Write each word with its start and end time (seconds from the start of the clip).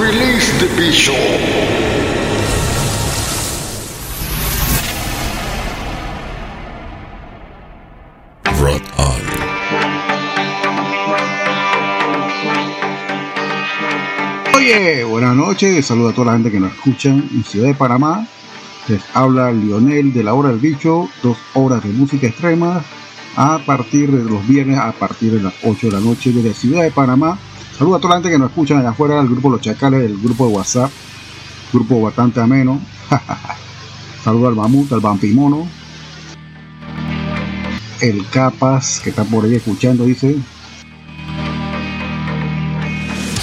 Release 0.00 0.50
the 0.58 0.68
Bishop. 0.74 1.14
Oye, 14.54 15.04
buenas 15.04 15.36
noches. 15.36 15.84
Saludo 15.84 16.08
a 16.08 16.12
toda 16.14 16.28
la 16.28 16.32
gente 16.32 16.50
que 16.50 16.58
nos 16.58 16.72
escucha 16.72 17.10
en 17.10 17.44
Ciudad 17.44 17.68
de 17.68 17.74
Panamá. 17.74 18.26
Les 18.88 19.02
habla 19.12 19.52
Lionel 19.52 20.14
de 20.14 20.24
la 20.24 20.32
hora 20.32 20.48
del 20.48 20.58
bicho. 20.58 21.10
Dos 21.22 21.36
horas 21.52 21.82
de 21.84 21.90
música 21.90 22.28
extrema 22.28 22.82
a 23.36 23.58
partir 23.66 24.10
de 24.10 24.24
los 24.24 24.46
viernes 24.48 24.78
a 24.78 24.92
partir 24.92 25.32
de 25.32 25.42
las 25.42 25.54
8 25.62 25.88
de 25.88 25.92
la 25.92 26.00
noche 26.00 26.32
desde 26.32 26.54
Ciudad 26.54 26.82
de 26.82 26.90
Panamá. 26.90 27.38
Saludo 27.76 27.96
a 27.96 28.00
toda 28.00 28.10
la 28.10 28.16
gente 28.16 28.30
que 28.30 28.38
nos 28.38 28.50
escucha 28.50 28.78
allá 28.78 28.90
afuera, 28.90 29.20
el 29.20 29.28
grupo 29.28 29.50
Los 29.50 29.60
Chacales, 29.60 30.04
el 30.04 30.18
grupo 30.18 30.46
de 30.46 30.54
WhatsApp, 30.54 30.90
grupo 31.72 32.02
bastante 32.02 32.40
ameno. 32.40 32.80
Saludo 34.24 34.48
al 34.48 34.54
Mamut, 34.54 34.92
al 34.92 35.00
Vampimono, 35.00 35.66
el 38.00 38.28
Capas 38.28 39.00
que 39.02 39.10
está 39.10 39.24
por 39.24 39.44
ahí 39.44 39.54
escuchando, 39.54 40.04
dice. 40.04 40.36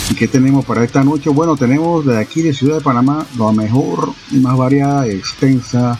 ¿Y 0.10 0.16
qué 0.16 0.28
tenemos 0.28 0.64
para 0.64 0.84
esta 0.84 1.04
noche? 1.04 1.30
Bueno, 1.30 1.58
tenemos 1.58 2.06
de 2.06 2.18
aquí 2.18 2.42
de 2.42 2.54
Ciudad 2.54 2.78
de 2.78 2.82
Panamá 2.82 3.26
la 3.38 3.52
mejor 3.52 4.14
y 4.32 4.38
más 4.38 4.58
variada, 4.58 5.08
extensa 5.08 6.00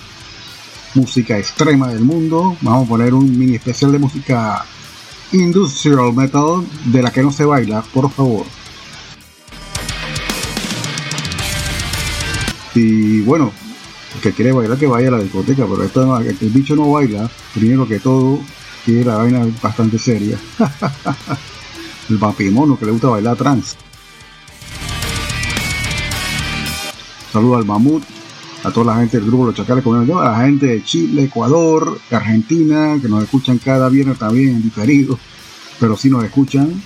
música 0.96 1.38
extrema 1.38 1.90
del 1.90 2.04
mundo. 2.04 2.56
Vamos 2.62 2.86
a 2.86 2.90
poner 2.90 3.14
un 3.14 3.38
mini 3.38 3.56
especial 3.56 3.92
de 3.92 4.00
música 4.00 4.66
industrial 5.32 6.14
metal 6.14 6.66
de 6.86 7.02
la 7.02 7.12
que 7.12 7.24
no 7.24 7.32
se 7.32 7.46
baila, 7.46 7.82
por 7.94 8.10
favor. 8.12 8.46
Y 12.76 13.22
bueno, 13.22 13.52
el 14.16 14.22
que 14.22 14.32
quiere 14.32 14.52
bailar 14.52 14.78
que 14.78 14.88
vaya 14.88 15.10
a 15.10 15.12
la 15.12 15.20
discoteca, 15.20 15.66
pero 15.66 15.84
esto 15.84 16.18
el 16.20 16.50
bicho 16.50 16.76
no 16.76 16.92
baila, 16.92 17.30
primero 17.54 17.88
que 17.88 18.00
todo, 18.00 18.40
tiene 18.86 19.06
la 19.06 19.18
vaina 19.18 19.48
bastante 19.62 20.00
seria. 20.00 20.38
el 22.10 22.18
vampimono 22.18 22.78
que 22.78 22.86
le 22.86 22.92
gusta 22.92 23.08
bailar 23.08 23.38
trans. 23.38 23.76
Saludos 27.32 27.58
al 27.60 27.66
mamut, 27.66 28.04
a 28.64 28.72
toda 28.72 28.94
la 28.94 29.00
gente 29.00 29.18
del 29.18 29.28
grupo 29.28 29.46
Los 29.46 29.56
Chacales, 29.56 29.86
a 29.86 30.24
la 30.24 30.46
gente 30.46 30.66
de 30.66 30.84
Chile, 30.84 31.24
Ecuador, 31.24 32.00
Argentina, 32.12 32.98
que 33.02 33.08
nos 33.08 33.24
escuchan 33.24 33.58
cada 33.58 33.90
viernes 33.90 34.18
también 34.18 34.62
diferido, 34.62 35.18
pero 35.80 35.96
sí 35.96 36.10
nos 36.10 36.24
escuchan. 36.24 36.82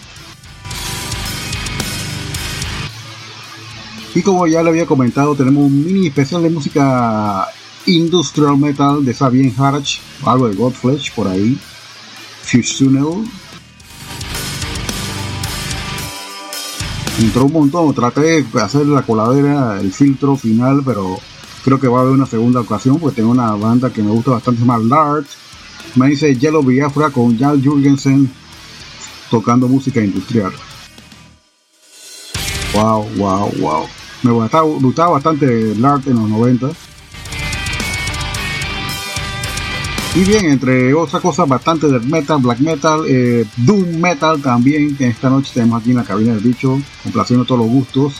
Y 4.16 4.22
como 4.22 4.46
ya 4.46 4.62
le 4.62 4.70
había 4.70 4.86
comentado, 4.86 5.36
tenemos 5.36 5.64
un 5.64 5.84
mini 5.84 6.08
especial 6.08 6.44
de 6.44 6.52
música 6.52 7.48
industrial 7.88 8.58
metal 8.58 9.04
de 9.04 9.14
Sabien 9.14 9.54
Harch, 9.58 10.00
algo 10.24 10.48
de 10.48 10.56
Godflesh 10.56 11.14
por 11.14 11.28
ahí, 11.28 11.58
Fusional. 12.44 13.26
Entró 17.20 17.46
un 17.46 17.54
montón, 17.54 17.94
traté 17.94 18.44
de 18.44 18.62
hacer 18.62 18.86
la 18.86 19.02
coladera, 19.02 19.80
el 19.80 19.92
filtro 19.92 20.36
final, 20.36 20.84
pero 20.86 21.18
creo 21.64 21.80
que 21.80 21.88
va 21.88 22.00
a 22.00 22.02
haber 22.02 22.14
una 22.14 22.26
segunda 22.26 22.60
ocasión 22.60 23.00
porque 23.00 23.18
tengo 23.18 23.32
una 23.32 23.52
banda 23.56 23.92
que 23.92 24.04
me 24.04 24.12
gusta 24.12 24.32
bastante, 24.32 24.62
se 24.62 24.68
llama. 24.68 25.24
Me 25.96 26.08
dice 26.08 26.36
Yellow 26.36 26.64
Biafra 26.64 27.10
con 27.10 27.38
Jarl 27.38 27.64
Jurgensen 27.64 28.30
tocando 29.30 29.68
música 29.68 30.04
industrial. 30.04 30.52
Wow, 32.74 33.08
wow, 33.18 33.52
wow. 33.60 33.86
Me 34.24 34.32
gustaba, 34.32 34.64
gustaba 34.64 35.12
bastante 35.12 35.76
Lart 35.76 36.08
en 36.08 36.16
los 36.16 36.30
90. 36.30 36.72
Y 40.16 40.24
bien, 40.26 40.46
entre 40.46 40.94
otras 40.94 41.22
cosas, 41.22 41.48
bastante 41.48 41.88
de 41.88 42.00
metal, 42.00 42.40
black 42.40 42.60
metal, 42.60 43.04
eh, 43.08 43.46
doom 43.58 44.00
metal 44.00 44.42
también, 44.42 44.96
que 44.96 45.08
esta 45.08 45.30
noche 45.30 45.52
tenemos 45.54 45.82
aquí 45.82 45.90
en 45.90 45.98
la 45.98 46.04
cabina 46.04 46.34
del 46.34 46.44
bicho, 46.44 46.80
complaciendo 47.02 47.46
todos 47.46 47.62
los 47.62 47.70
gustos. 47.70 48.14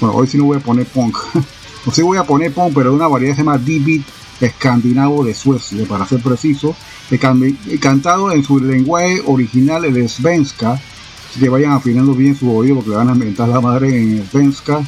Bueno, 0.00 0.16
hoy 0.16 0.26
sí 0.26 0.38
no 0.38 0.44
voy 0.44 0.58
a 0.58 0.60
poner 0.60 0.86
punk. 0.86 1.16
o 1.86 1.90
sí 1.92 2.02
voy 2.02 2.18
a 2.18 2.24
poner 2.24 2.52
punk, 2.52 2.72
pero 2.74 2.90
de 2.90 2.96
una 2.96 3.08
variedad 3.08 3.32
que 3.32 3.36
se 3.36 3.42
llama 3.44 3.58
D-Beat 3.58 4.02
escandinavo 4.40 5.24
de 5.24 5.34
Suecia, 5.34 5.86
para 5.86 6.06
ser 6.06 6.20
preciso, 6.20 6.74
can- 7.20 7.56
cantado 7.80 8.32
en 8.32 8.42
su 8.44 8.58
lenguaje 8.60 9.22
original, 9.26 9.84
el 9.84 10.08
svenska. 10.08 10.72
Así 10.72 11.40
que 11.40 11.48
vayan 11.48 11.72
afinando 11.72 12.14
bien 12.14 12.36
su 12.36 12.54
oído 12.54 12.76
porque 12.76 12.90
le 12.90 12.96
van 12.96 13.08
a 13.10 13.12
inventar 13.12 13.48
la 13.48 13.60
madre 13.60 13.88
en 13.88 14.26
svenska. 14.30 14.82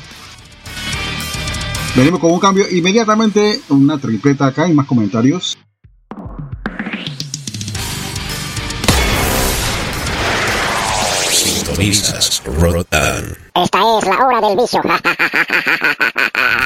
Venimos 1.95 2.21
con 2.21 2.31
un 2.33 2.41
cambio 2.41 2.67
inmediatamente, 2.71 3.61
una 3.71 3.99
tripleta 3.99 4.47
acá 4.47 4.69
y 4.69 4.75
más 4.75 4.87
comentarios. 4.87 5.57
Esta 13.55 13.99
es 13.99 14.05
la 14.07 14.27
hora 14.27 14.41
del 14.49 14.57
vicio. 14.57 14.81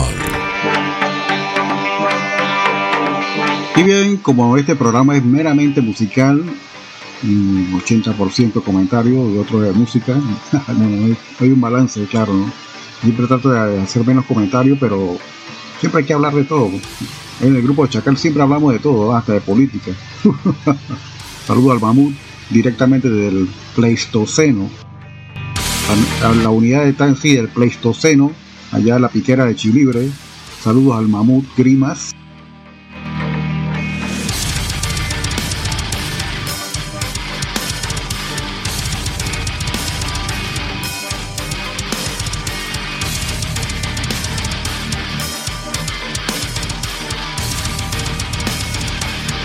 Y 3.75 3.83
bien, 3.83 4.17
como 4.17 4.57
este 4.57 4.75
programa 4.75 5.15
es 5.15 5.23
meramente 5.23 5.81
musical, 5.81 6.43
un 7.23 7.81
80% 7.81 8.63
comentario 8.63 9.33
y 9.33 9.37
otro 9.37 9.61
de 9.61 9.71
música, 9.73 10.15
hay- 10.67 11.49
un 11.51 11.61
balance, 11.61 12.03
claro, 12.05 12.33
¿no? 12.33 12.51
Siempre 13.01 13.25
trato 13.27 13.49
de 13.51 13.81
hacer 13.81 14.05
menos 14.05 14.25
comentarios, 14.25 14.77
pero 14.79 15.17
siempre 15.79 16.01
hay 16.01 16.05
que 16.05 16.13
hablar 16.13 16.35
de 16.35 16.43
todo. 16.43 16.69
En 17.41 17.55
el 17.55 17.61
grupo 17.63 17.83
de 17.83 17.89
Chacal 17.89 18.15
siempre 18.17 18.43
hablamos 18.43 18.73
de 18.73 18.79
todo, 18.79 19.15
hasta 19.15 19.33
de 19.33 19.41
política. 19.41 19.91
Saludo 21.47 21.71
al 21.71 21.79
Mamut 21.79 22.13
directamente 22.51 23.09
del 23.09 23.49
Pleistoceno. 23.75 24.69
A- 26.23 26.31
la 26.35 26.49
unidad 26.49 26.87
en 26.87 27.15
sí 27.15 27.33
del 27.35 27.47
Pleistoceno, 27.47 28.31
allá 28.71 28.97
en 28.97 29.01
la 29.01 29.09
piquera 29.09 29.45
de 29.45 29.55
Chilibre. 29.55 30.07
Saludos 30.61 30.97
al 30.99 31.07
Mamut 31.07 31.45
Grimas. 31.57 32.13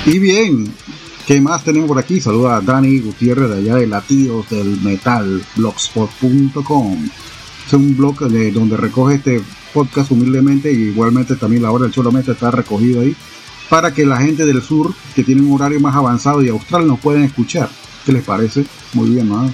Y 0.06 0.20
bien, 0.20 0.72
¿qué 1.26 1.40
más 1.40 1.64
tenemos 1.64 1.88
por 1.88 1.98
aquí? 1.98 2.20
Saluda 2.20 2.56
a 2.56 2.60
Dani 2.60 3.00
Gutiérrez 3.00 3.50
de 3.50 3.56
allá 3.56 3.74
de 3.74 3.88
Latidos 3.88 4.48
del 4.48 4.80
Metal, 4.80 5.42
blogspot.com. 5.56 7.08
Es 7.66 7.72
un 7.72 7.96
blog 7.96 8.20
de, 8.28 8.52
donde 8.52 8.76
recoge 8.76 9.16
este 9.16 9.42
podcast 9.74 10.12
humildemente 10.12 10.72
y 10.72 10.90
igualmente 10.90 11.34
también 11.34 11.62
la 11.62 11.72
hora 11.72 11.88
del 11.88 12.12
Meta 12.12 12.32
está 12.32 12.52
recogido 12.52 13.00
ahí 13.00 13.16
para 13.68 13.92
que 13.92 14.06
la 14.06 14.18
gente 14.18 14.46
del 14.46 14.62
sur 14.62 14.94
que 15.16 15.24
tiene 15.24 15.42
un 15.42 15.52
horario 15.54 15.80
más 15.80 15.96
avanzado 15.96 16.40
y 16.40 16.50
austral 16.50 16.86
nos 16.86 17.00
puedan 17.00 17.24
escuchar. 17.24 17.68
¿Qué 18.04 18.12
les 18.12 18.22
parece? 18.22 18.64
Muy 18.94 19.10
bien, 19.10 19.28
¿no? 19.28 19.50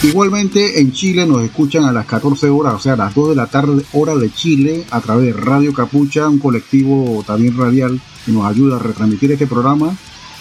Igualmente 0.00 0.80
en 0.80 0.92
Chile 0.92 1.26
nos 1.26 1.42
escuchan 1.42 1.84
a 1.84 1.90
las 1.92 2.06
14 2.06 2.48
horas, 2.50 2.74
o 2.74 2.78
sea, 2.78 2.92
a 2.92 2.96
las 2.96 3.14
2 3.16 3.30
de 3.30 3.34
la 3.34 3.48
tarde, 3.48 3.84
hora 3.92 4.14
de 4.14 4.32
Chile, 4.32 4.84
a 4.92 5.00
través 5.00 5.26
de 5.26 5.32
Radio 5.32 5.74
Capucha, 5.74 6.28
un 6.28 6.38
colectivo 6.38 7.24
también 7.26 7.58
radial 7.58 8.00
que 8.24 8.30
nos 8.30 8.46
ayuda 8.46 8.76
a 8.76 8.78
retransmitir 8.78 9.32
este 9.32 9.48
programa 9.48 9.96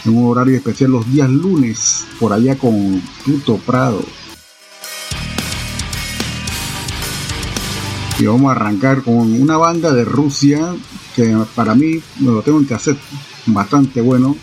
en 0.05 0.15
un 0.15 0.29
horario 0.29 0.55
especial 0.55 0.91
los 0.91 1.11
días 1.11 1.27
lunes, 1.31 2.05
por 2.19 2.33
allá 2.33 2.55
con 2.55 3.01
Tuto 3.25 3.57
Prado. 3.57 4.03
Y 8.19 8.25
vamos 8.27 8.49
a 8.49 8.51
arrancar 8.51 9.01
con 9.01 9.41
una 9.41 9.57
banda 9.57 9.91
de 9.91 10.05
Rusia 10.05 10.75
que 11.15 11.35
para 11.55 11.73
mí 11.73 11.99
me 12.19 12.31
lo 12.31 12.43
tengo 12.43 12.59
en 12.59 12.65
cassette 12.65 12.99
bastante 13.47 14.01
bueno. 14.01 14.37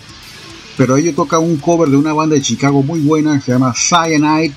Pero 0.76 0.96
ellos 0.96 1.14
tocan 1.14 1.40
un 1.40 1.58
cover 1.58 1.88
de 1.88 1.96
una 1.96 2.12
banda 2.12 2.34
de 2.34 2.42
Chicago 2.42 2.82
muy 2.82 2.98
buena 2.98 3.36
que 3.36 3.42
se 3.42 3.52
llama 3.52 3.72
Cyanide 3.72 4.54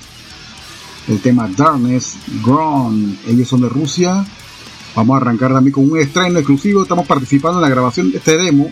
el 1.08 1.20
tema 1.20 1.48
Darkness, 1.48 2.16
Grown, 2.44 3.18
ellos 3.26 3.48
son 3.48 3.62
de 3.62 3.68
Rusia. 3.68 4.24
Vamos 4.94 5.14
a 5.14 5.16
arrancar 5.18 5.52
también 5.52 5.72
con 5.72 5.90
un 5.90 5.98
estreno 5.98 6.38
exclusivo. 6.38 6.82
Estamos 6.82 7.06
participando 7.06 7.58
en 7.58 7.62
la 7.62 7.68
grabación 7.68 8.10
de 8.10 8.18
este 8.18 8.36
demo, 8.36 8.70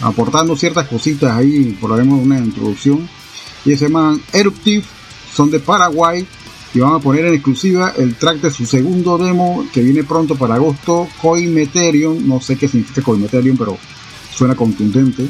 aportando 0.00 0.56
ciertas 0.56 0.88
cositas 0.88 1.32
ahí, 1.32 1.76
por 1.80 1.96
menos 1.96 2.20
una 2.24 2.38
introducción. 2.38 3.08
Y 3.64 3.76
se 3.76 3.86
llaman 3.86 4.20
Eruptive, 4.32 4.84
son 5.34 5.50
de 5.50 5.60
Paraguay. 5.60 6.26
Y 6.72 6.78
van 6.78 6.94
a 6.94 6.98
poner 7.00 7.24
en 7.24 7.34
exclusiva 7.34 7.92
el 7.96 8.14
track 8.14 8.42
de 8.42 8.50
su 8.52 8.64
segundo 8.64 9.18
demo 9.18 9.66
que 9.72 9.82
viene 9.82 10.04
pronto 10.04 10.36
para 10.36 10.54
agosto, 10.54 11.08
Coimeterium. 11.20 12.26
No 12.28 12.40
sé 12.40 12.56
qué 12.56 12.68
significa 12.68 13.02
Coimeterium, 13.02 13.56
pero 13.56 13.76
suena 14.32 14.54
contundente. 14.54 15.26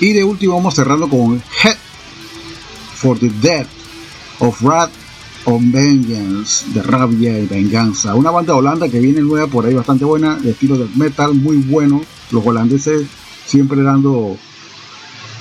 Y 0.00 0.12
de 0.12 0.24
último 0.24 0.56
vamos 0.56 0.74
cerrando 0.74 1.08
con 1.08 1.40
Head 1.62 1.85
for 2.96 3.18
the 3.18 3.30
Death 3.40 3.68
of 4.40 4.60
Wrath 4.62 4.90
of 5.44 5.62
Vengeance, 5.62 6.66
de 6.72 6.82
rabia 6.82 7.38
y 7.38 7.46
venganza. 7.46 8.14
Una 8.14 8.30
banda 8.30 8.52
de 8.52 8.58
Holanda 8.58 8.88
que 8.88 8.98
viene 8.98 9.20
nueva 9.20 9.46
por 9.46 9.64
ahí 9.64 9.74
bastante 9.74 10.04
buena, 10.04 10.36
de 10.36 10.50
estilo 10.50 10.76
de 10.76 10.88
metal 10.96 11.34
muy 11.34 11.58
bueno. 11.58 12.02
Los 12.32 12.44
holandeses 12.44 13.06
siempre 13.46 13.82
dando 13.82 14.36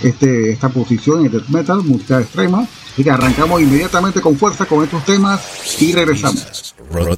este, 0.03 0.51
esta 0.51 0.69
posición 0.69 1.21
en 1.21 1.25
el 1.25 1.31
death 1.31 1.47
metal, 1.47 1.83
música 1.83 2.19
extrema. 2.19 2.67
Así 2.93 3.03
que 3.03 3.11
arrancamos 3.11 3.61
inmediatamente 3.61 4.21
con 4.21 4.37
fuerza 4.37 4.65
con 4.65 4.83
estos 4.83 5.03
temas 5.05 5.81
y 5.81 5.93
regresamos. 5.93 6.75
On. 6.91 7.17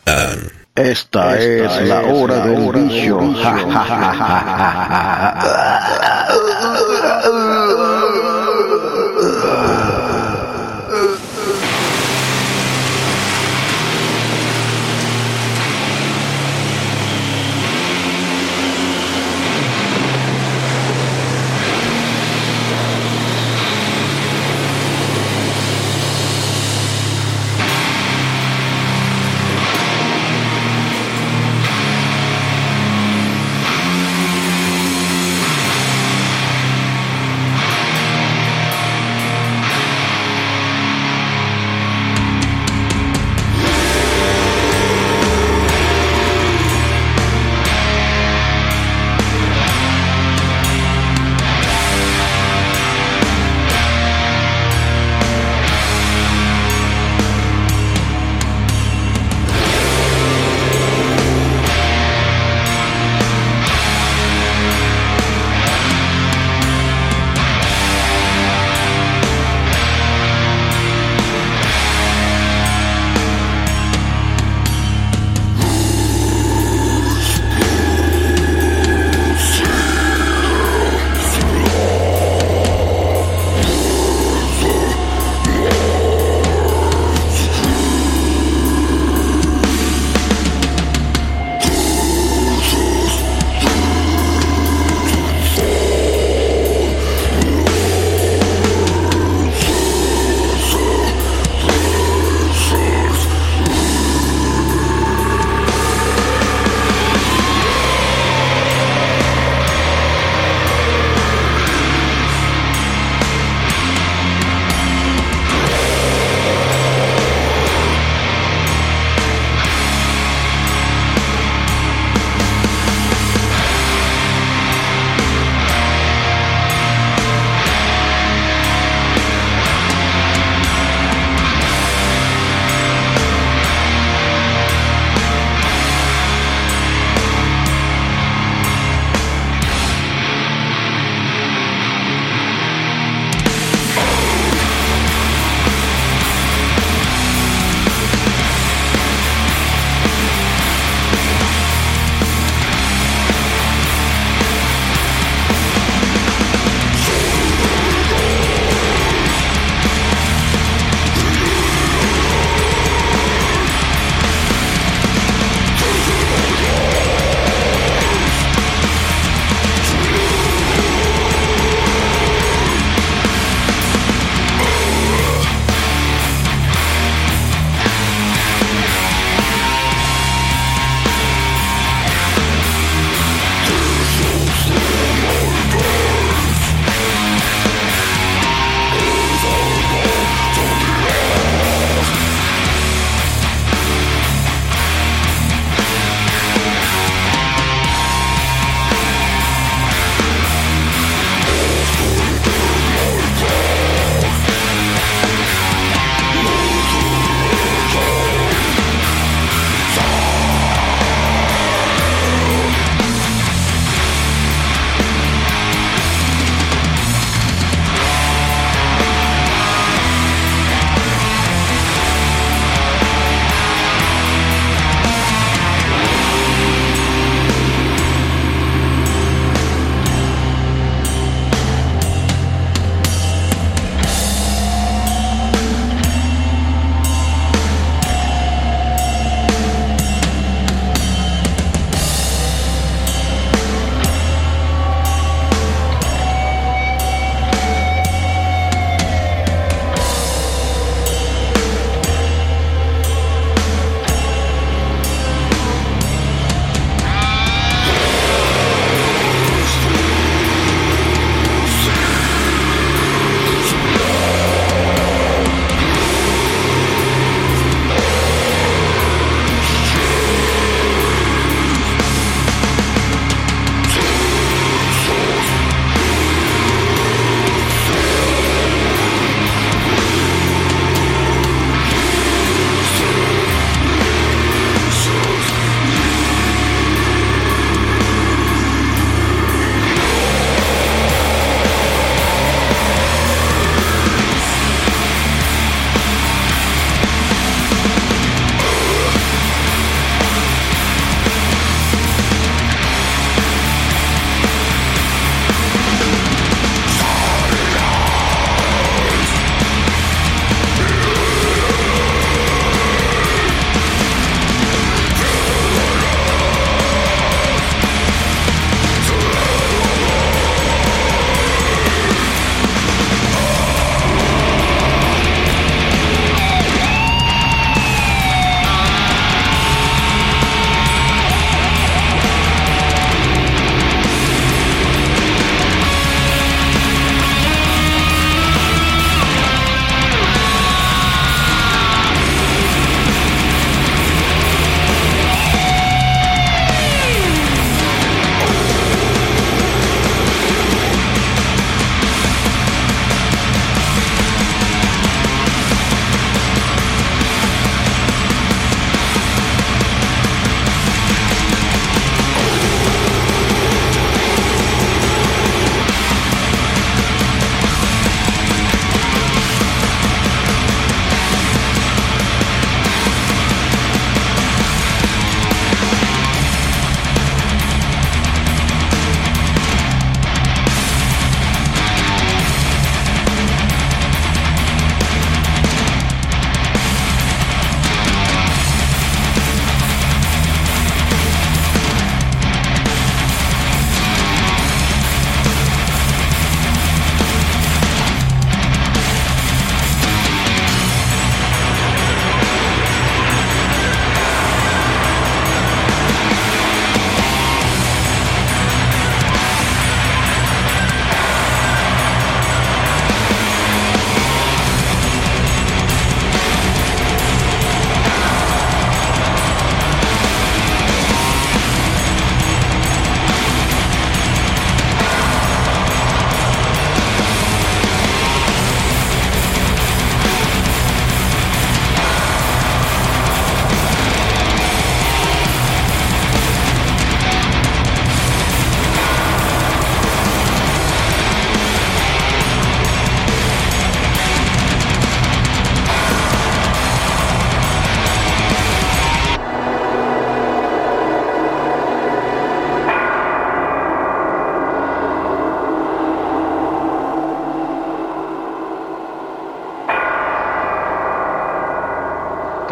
Esta, 0.75 1.39
es, 1.39 1.87
la 1.87 2.01
hora 2.01 2.45
del 2.45 2.71
bicho. 2.71 3.19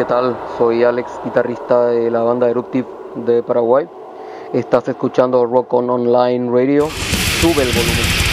¿Qué 0.06 0.10
tal? 0.10 0.38
Soy 0.60 0.84
Alex, 0.84 1.20
guitarrista 1.24 1.88
de 1.88 2.12
la 2.12 2.22
banda 2.22 2.48
Eruptive 2.48 2.88
de 3.16 3.42
Paraguay. 3.42 3.90
Estás 4.54 4.88
escuchando 4.88 5.44
Rock 5.48 5.74
on 5.74 5.90
Online 5.90 6.48
Radio. 6.52 6.88
Sube 7.42 7.64
el 7.64 7.70
volumen. 7.70 8.25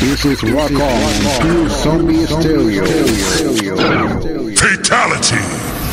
This 0.00 0.24
is 0.24 0.42
Rock 0.42 0.70
On, 0.72 1.12
Pure 1.40 1.68
Zombie 1.70 2.26
Stereo. 2.26 2.84
Fatality. 4.56 5.36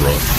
Rock. 0.04 0.22
Rock 0.22 0.31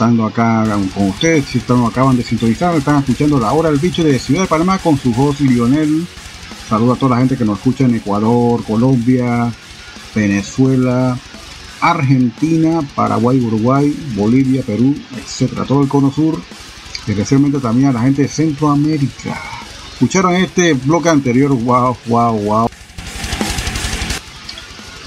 Estando 0.00 0.24
acá 0.24 0.64
con 0.94 1.08
ustedes, 1.10 1.44
si 1.44 1.58
están, 1.58 1.84
acaban 1.84 2.16
de 2.16 2.22
sintonizar, 2.22 2.74
están 2.74 3.00
escuchando 3.00 3.38
La 3.38 3.52
Hora 3.52 3.68
del 3.70 3.78
Bicho 3.78 4.02
de 4.02 4.18
Ciudad 4.18 4.40
de 4.40 4.46
Panamá 4.46 4.78
con 4.78 4.96
su 4.96 5.12
host 5.12 5.40
Lionel. 5.40 6.06
Saludo 6.70 6.94
a 6.94 6.96
toda 6.96 7.10
la 7.10 7.18
gente 7.18 7.36
que 7.36 7.44
nos 7.44 7.58
escucha 7.58 7.84
en 7.84 7.96
Ecuador, 7.96 8.64
Colombia, 8.64 9.52
Venezuela, 10.14 11.18
Argentina, 11.82 12.80
Paraguay, 12.94 13.40
Uruguay, 13.40 13.94
Bolivia, 14.14 14.62
Perú, 14.62 14.96
etcétera, 15.18 15.66
todo 15.66 15.82
el 15.82 15.88
cono 15.88 16.10
sur, 16.10 16.40
especialmente 17.06 17.58
también 17.58 17.90
a 17.90 17.92
la 17.92 18.00
gente 18.00 18.22
de 18.22 18.28
Centroamérica. 18.28 19.38
Escucharon 19.92 20.34
este 20.34 20.72
bloque 20.72 21.10
anterior, 21.10 21.50
wow, 21.50 21.94
wow, 22.06 22.38
wow. 22.38 22.70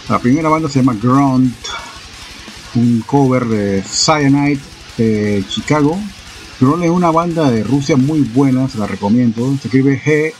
La 0.08 0.20
primera 0.20 0.50
banda 0.50 0.70
se 0.70 0.82
llama 0.82 0.96
Grunt, 1.02 1.56
un 2.76 3.02
cover 3.08 3.46
de 3.46 3.82
Cyanide 3.82 4.73
de 4.98 5.44
Chicago. 5.50 5.98
Grunt 6.60 6.84
es 6.84 6.90
una 6.90 7.12
banda 7.12 7.50
de 7.50 7.64
Rusia 7.64 7.98
muy 7.98 8.22
buena, 8.22 8.68
se 8.70 8.78
la 8.78 8.88
recomiendo. 8.88 9.46
Se 9.62 9.68
escribe 9.68 10.00
G 10.00 10.34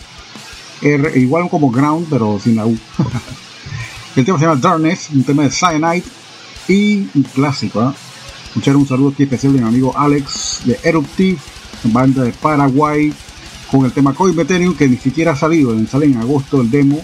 R, 0.82 1.20
igual 1.20 1.50
como 1.50 1.72
Ground, 1.72 2.08
pero 2.10 2.40
sin 2.40 2.56
la 2.56 2.66
U. 2.66 2.78
El 4.16 4.26
tema 4.26 4.38
se 4.38 4.46
llama 4.46 4.60
Darkness, 4.62 5.10
un 5.12 5.24
tema 5.24 5.44
de 5.44 5.50
Cyanide 5.50 6.04
y 6.68 7.08
un 7.16 7.24
clásico. 7.24 7.94
Escuchar 8.48 8.76
un 8.76 8.88
saludo 8.88 9.10
aquí 9.10 9.24
especial 9.24 9.54
de 9.54 9.62
mi 9.62 9.68
amigo 9.68 9.98
Alex 9.98 10.62
de 10.66 10.80
Eruptive, 10.84 11.40
banda 11.86 12.24
de 12.24 12.32
Paraguay, 12.32 13.12
con 13.72 13.86
el 13.86 13.92
tema 13.92 14.14
Coin 14.14 14.40
Ethereum 14.40 14.76
que 14.76 14.88
ni 14.88 14.98
siquiera 14.98 15.32
ha 15.32 15.36
salido, 15.36 15.76
sale 15.88 16.06
en 16.06 16.18
agosto 16.18 16.62
el 16.62 16.70
demo 16.70 17.02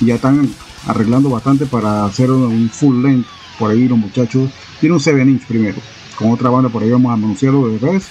ya 0.00 0.14
están 0.14 0.48
arreglando 0.86 1.30
bastante 1.30 1.66
para 1.66 2.04
hacer 2.04 2.30
un 2.30 2.70
full 2.70 3.02
length 3.02 3.26
por 3.58 3.70
ahí 3.70 3.88
los 3.88 3.98
muchachos. 3.98 4.50
Tiene 4.80 4.94
un 4.94 5.00
7 5.00 5.22
inch 5.22 5.46
primero, 5.46 5.76
con 6.18 6.32
otra 6.32 6.50
banda 6.50 6.68
por 6.68 6.82
ahí 6.82 6.90
vamos 6.90 7.10
a 7.10 7.14
anunciarlo 7.14 7.68
de 7.68 7.78
vez. 7.78 8.06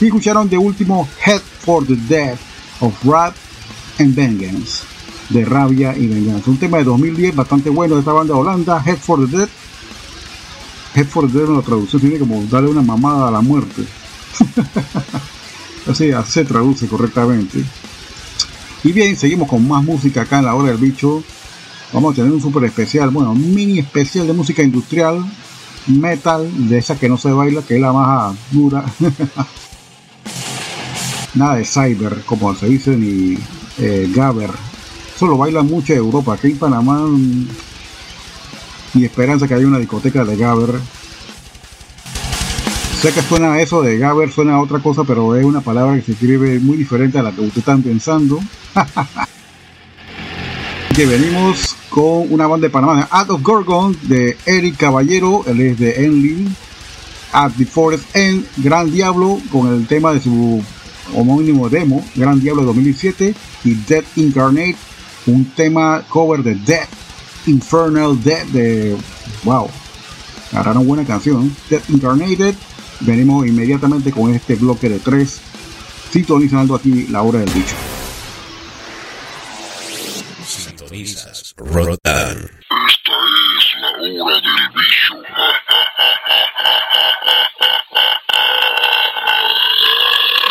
Y 0.00 0.06
escucharon 0.06 0.48
de 0.48 0.58
último 0.58 1.08
Head 1.24 1.40
for 1.40 1.86
the 1.86 1.96
Death 1.96 2.38
of 2.80 2.94
Wrath 3.04 3.34
and 3.98 4.14
Vengeance 4.14 4.82
de 5.28 5.44
Rabia 5.44 5.96
y 5.96 6.06
Venganza. 6.06 6.50
Un 6.50 6.58
tema 6.58 6.78
de 6.78 6.84
2010 6.84 7.36
bastante 7.36 7.70
bueno 7.70 7.94
de 7.94 8.00
esta 8.00 8.12
banda 8.12 8.34
Holanda, 8.34 8.82
Head 8.84 8.98
for 8.98 9.28
the 9.28 9.36
Dead. 9.36 9.48
Head 10.94 11.06
for 11.06 11.30
the 11.30 11.38
Dead, 11.38 11.48
la 11.48 11.62
traducción 11.62 12.00
tiene 12.00 12.18
como 12.18 12.42
darle 12.44 12.70
una 12.70 12.82
mamada 12.82 13.28
a 13.28 13.30
la 13.30 13.40
muerte. 13.40 13.84
Así 15.86 16.10
se 16.26 16.44
traduce 16.44 16.86
correctamente. 16.86 17.64
Y 18.84 18.92
bien, 18.92 19.16
seguimos 19.16 19.48
con 19.48 19.66
más 19.66 19.82
música 19.82 20.22
acá 20.22 20.38
en 20.38 20.44
la 20.44 20.54
hora 20.54 20.68
del 20.68 20.78
bicho. 20.78 21.22
Vamos 21.92 22.12
a 22.12 22.16
tener 22.16 22.30
un 22.30 22.40
super 22.40 22.64
especial, 22.64 23.10
bueno, 23.10 23.34
mini 23.34 23.78
especial 23.78 24.26
de 24.26 24.32
música 24.34 24.62
industrial, 24.62 25.24
metal, 25.88 26.68
de 26.68 26.78
esa 26.78 26.98
que 26.98 27.08
no 27.08 27.16
se 27.16 27.32
baila, 27.32 27.62
que 27.62 27.76
es 27.76 27.80
la 27.80 27.92
más 27.92 28.36
dura. 28.50 28.84
Nada 31.34 31.56
de 31.56 31.64
cyber, 31.64 32.22
como 32.24 32.54
se 32.54 32.66
dice, 32.66 32.96
ni 32.96 33.38
eh, 33.78 34.10
gabber. 34.14 34.50
Eso 35.14 35.26
lo 35.26 35.36
baila 35.36 35.62
mucho 35.62 35.94
Europa. 35.94 36.34
Aquí 36.34 36.48
en 36.48 36.58
Panamá, 36.58 37.06
mi 38.94 39.04
esperanza 39.04 39.46
que 39.46 39.54
haya 39.54 39.66
una 39.66 39.78
discoteca 39.78 40.24
de 40.24 40.36
gabber. 40.36 40.80
Sé 43.00 43.12
que 43.12 43.22
suena 43.22 43.60
eso 43.60 43.82
de 43.82 43.98
gabber, 43.98 44.32
suena 44.32 44.54
a 44.54 44.60
otra 44.60 44.80
cosa, 44.80 45.04
pero 45.04 45.36
es 45.36 45.44
una 45.44 45.60
palabra 45.60 45.96
que 45.96 46.02
se 46.02 46.12
escribe 46.12 46.58
muy 46.58 46.76
diferente 46.76 47.18
a 47.18 47.22
la 47.22 47.32
que 47.32 47.42
ustedes 47.42 47.58
están 47.58 47.82
pensando. 47.82 48.40
que 50.94 51.06
venimos 51.06 51.77
con 51.90 52.32
una 52.32 52.46
banda 52.46 52.66
de 52.66 52.70
Panamá, 52.70 53.08
Out 53.10 53.30
of 53.30 53.42
Gorgon, 53.42 53.96
de 54.02 54.36
Eric 54.46 54.76
Caballero, 54.76 55.44
él 55.46 55.60
es 55.60 55.78
de 55.78 56.04
Enlil, 56.04 56.48
At 57.32 57.52
the 57.56 57.66
Forest 57.66 58.14
End, 58.16 58.46
Gran 58.58 58.90
Diablo, 58.90 59.38
con 59.50 59.72
el 59.72 59.86
tema 59.86 60.12
de 60.12 60.20
su 60.20 60.62
homónimo 61.14 61.68
demo, 61.68 62.04
Gran 62.14 62.40
Diablo 62.40 62.62
de 62.62 62.66
2017, 62.66 63.34
y 63.64 63.74
Dead 63.74 64.04
Incarnate, 64.16 64.76
un 65.26 65.44
tema 65.44 66.02
cover 66.08 66.42
de 66.42 66.54
Dead, 66.54 66.88
Infernal 67.46 68.22
Dead, 68.22 68.46
de. 68.46 68.96
¡Wow! 69.44 69.68
Agarraron 70.52 70.86
buena 70.86 71.04
canción. 71.04 71.54
Dead 71.68 71.82
Incarnated, 71.88 72.54
venimos 73.00 73.46
inmediatamente 73.46 74.10
con 74.10 74.34
este 74.34 74.54
bloque 74.54 74.88
de 74.88 74.98
tres, 74.98 75.40
sintonizando 76.10 76.74
aquí 76.74 77.06
la 77.10 77.22
hora 77.22 77.40
del 77.40 77.50
bicho. 77.50 77.97
Rotan. 81.58 82.50
Esta 82.88 83.12
es 83.58 84.14
la 84.14 84.24
hora 84.24 84.36
del 84.36 84.68
bicho. 84.74 85.14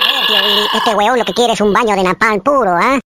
A 0.04 0.12
ver, 0.12 0.28
tío 0.28 0.38
Willy, 0.44 0.68
este 0.74 0.96
weón 0.96 1.18
lo 1.18 1.26
que 1.26 1.34
quiere 1.34 1.54
es 1.54 1.62
un 1.62 1.72
baño 1.72 1.96
de 1.96 2.04
napalm 2.04 2.42
puro, 2.42 2.72
¿ah? 2.72 3.00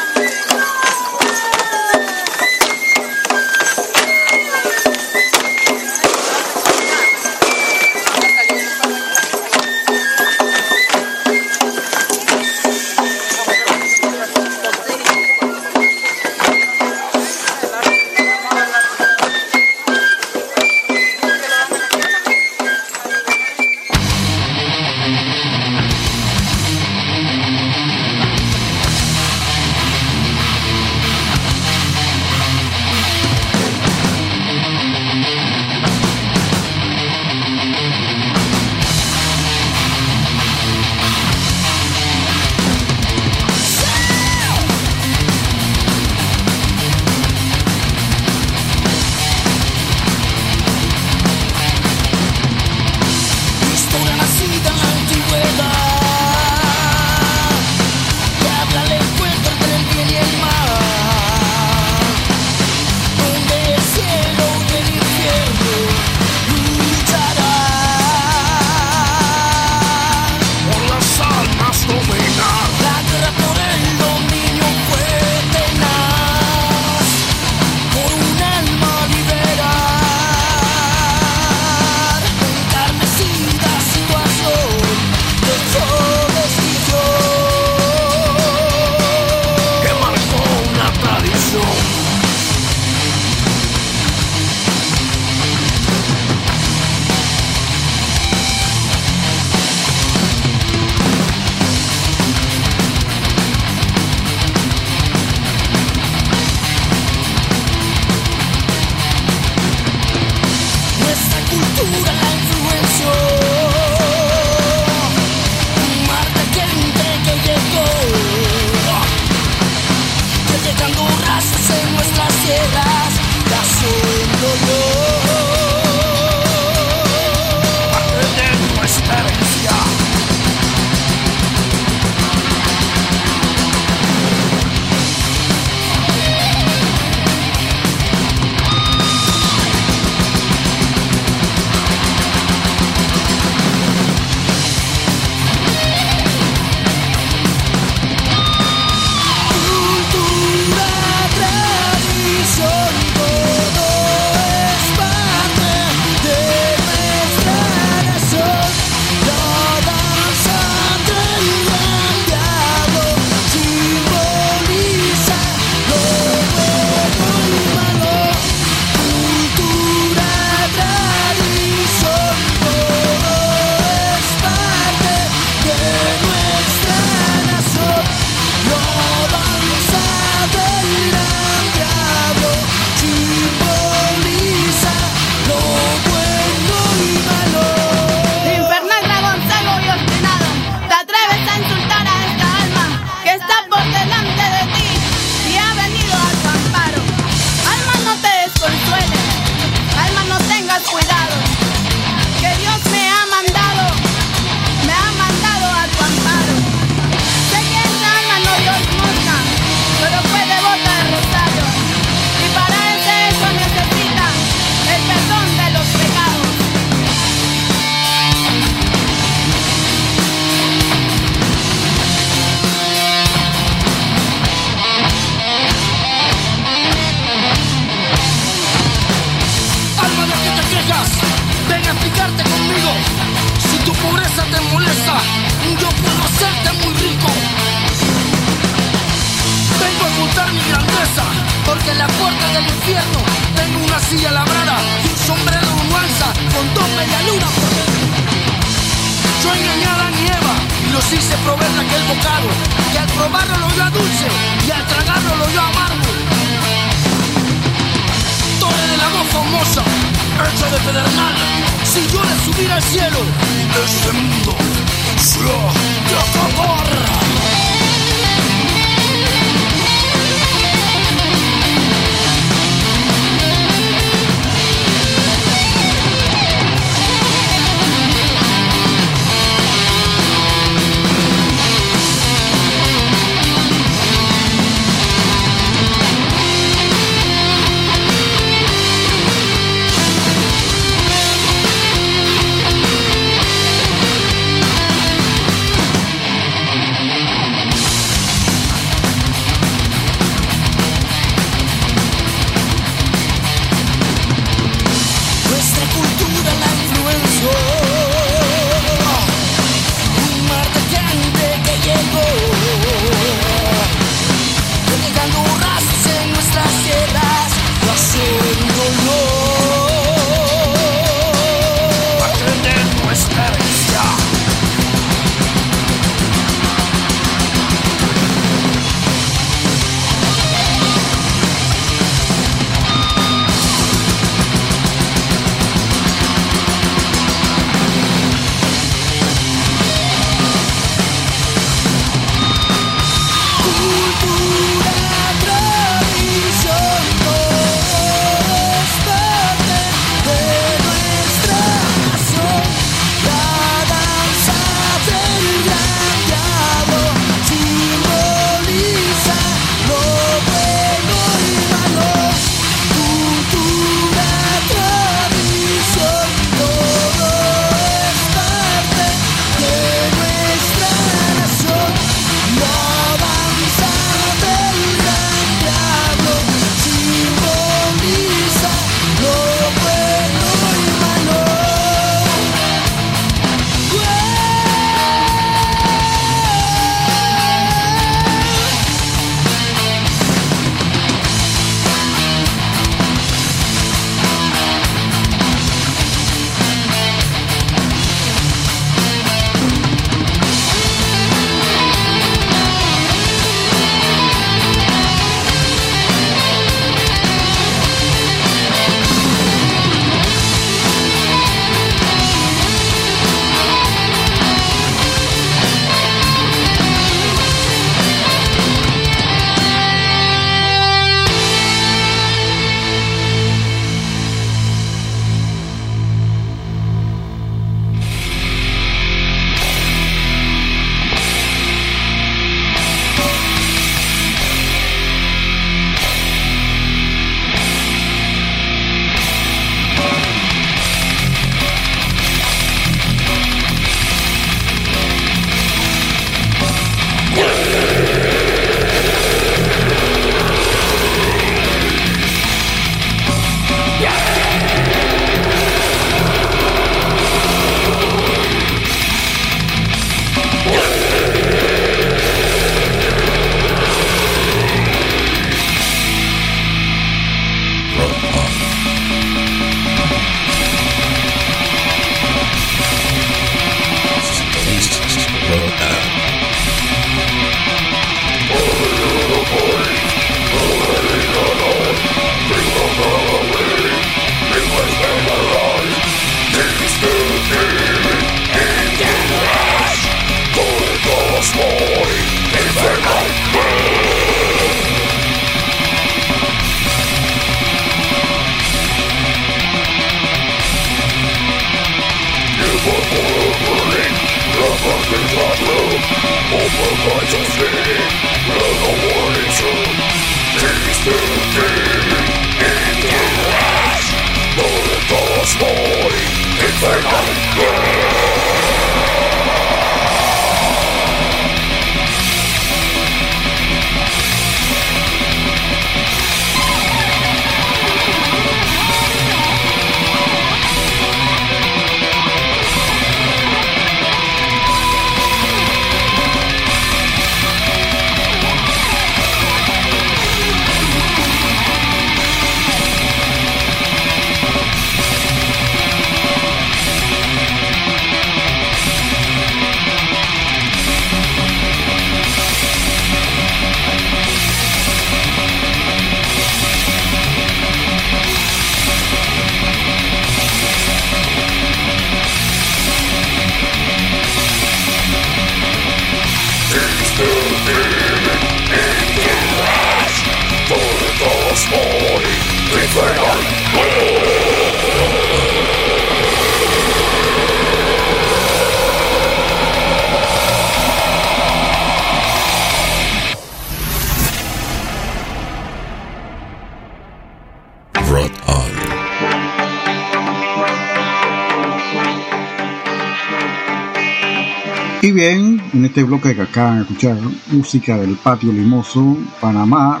Bien, 595.12 595.62
en 595.72 595.84
este 595.84 596.02
bloque 596.02 596.34
que 596.34 596.42
acaban 596.42 596.76
de 596.76 596.82
escuchar, 596.82 597.16
música 597.50 597.96
del 597.98 598.16
patio 598.16 598.52
limoso, 598.52 599.16
Panamá. 599.40 600.00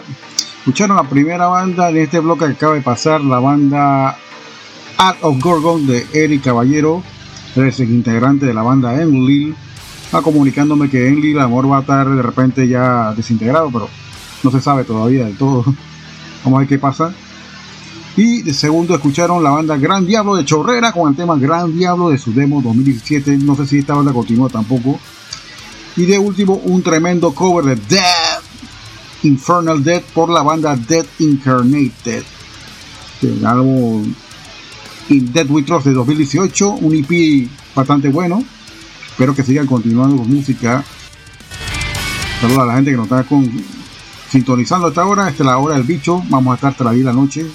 Escucharon 0.58 0.96
la 0.96 1.08
primera 1.08 1.46
banda 1.46 1.90
en 1.90 1.98
este 1.98 2.18
bloque 2.20 2.46
que 2.46 2.52
acaba 2.52 2.74
de 2.74 2.80
pasar, 2.80 3.20
la 3.20 3.38
banda 3.38 4.16
Art 4.96 5.18
of 5.22 5.38
Gorgon 5.40 5.86
de 5.86 6.06
Eric 6.12 6.44
Caballero, 6.44 7.02
es 7.54 7.80
el 7.80 7.90
integrante 7.90 8.46
de 8.46 8.54
la 8.54 8.62
banda 8.62 9.00
Enlil. 9.00 9.54
Está 10.04 10.22
comunicándome 10.22 10.88
que 10.88 11.08
Enlil, 11.08 11.38
amor, 11.40 11.70
va 11.70 11.78
a 11.78 11.80
estar 11.80 12.08
de 12.08 12.22
repente 12.22 12.66
ya 12.66 13.12
desintegrado, 13.14 13.70
pero 13.70 13.88
no 14.42 14.50
se 14.50 14.60
sabe 14.60 14.84
todavía 14.84 15.24
del 15.26 15.36
todo. 15.36 15.64
Vamos 16.44 16.56
a 16.56 16.60
ver 16.60 16.68
qué 16.68 16.78
pasa. 16.78 17.14
Y 18.16 18.40
de 18.40 18.54
segundo 18.54 18.94
escucharon 18.94 19.44
la 19.44 19.50
banda 19.50 19.76
Gran 19.76 20.06
Diablo 20.06 20.36
de 20.36 20.44
Chorrera 20.46 20.90
con 20.90 21.10
el 21.10 21.16
tema 21.16 21.36
Gran 21.36 21.76
Diablo 21.76 22.08
de 22.08 22.16
su 22.16 22.32
demo 22.32 22.62
2017. 22.62 23.36
No 23.38 23.54
sé 23.54 23.66
si 23.66 23.78
esta 23.80 23.94
banda 23.94 24.12
continúa 24.12 24.48
tampoco. 24.48 24.98
Y 25.96 26.06
de 26.06 26.18
último 26.18 26.54
un 26.64 26.82
tremendo 26.82 27.34
cover 27.34 27.64
de 27.64 27.76
Dead, 27.76 28.40
Infernal 29.22 29.84
Dead 29.84 30.02
por 30.14 30.30
la 30.30 30.42
banda 30.42 30.74
Dead 30.76 31.04
Incarnated. 31.18 32.24
El 33.20 33.44
álbum 33.44 34.14
In 35.10 35.32
Dead 35.32 35.50
We 35.50 35.62
Trust 35.62 35.86
de 35.86 35.92
2018, 35.92 36.70
un 36.70 36.94
EP 36.94 37.50
bastante 37.74 38.08
bueno. 38.08 38.42
Espero 39.10 39.34
que 39.34 39.42
sigan 39.42 39.66
continuando 39.66 40.16
con 40.16 40.34
música. 40.34 40.82
Saludos 42.40 42.62
a 42.62 42.66
la 42.66 42.74
gente 42.76 42.92
que 42.92 42.96
nos 42.96 43.10
está 43.10 43.26
sintonizando 44.30 44.86
hasta 44.86 45.02
ahora. 45.02 45.28
Esta 45.28 45.42
es 45.42 45.46
la 45.46 45.58
hora 45.58 45.74
del 45.74 45.84
bicho. 45.84 46.22
Vamos 46.30 46.52
a 46.52 46.54
estar 46.54 46.72
hasta 46.72 46.84
la 46.84 47.12
noche. 47.12 47.46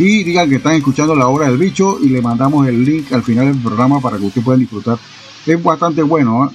y 0.00 0.24
digan 0.24 0.48
que 0.48 0.56
están 0.56 0.76
escuchando 0.76 1.14
la 1.14 1.26
hora 1.26 1.46
del 1.46 1.58
bicho 1.58 1.98
y 2.00 2.08
le 2.08 2.22
mandamos 2.22 2.66
el 2.66 2.82
link 2.82 3.12
al 3.12 3.22
final 3.22 3.52
del 3.52 3.62
programa 3.62 4.00
para 4.00 4.16
que 4.16 4.24
ustedes 4.24 4.42
puedan 4.42 4.60
disfrutar. 4.60 4.96
Es 5.44 5.62
bastante 5.62 6.02
bueno. 6.02 6.46
¿eh? 6.46 6.50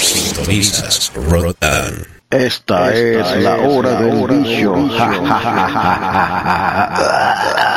Sintonizas 0.00 1.12
Rotan. 1.14 1.92
Esta, 2.30 2.90
Esta 2.90 2.94
es, 2.94 3.36
es, 3.36 3.42
la 3.42 3.56
hora 3.56 4.00
del 4.00 4.26
bicho. 4.28 4.74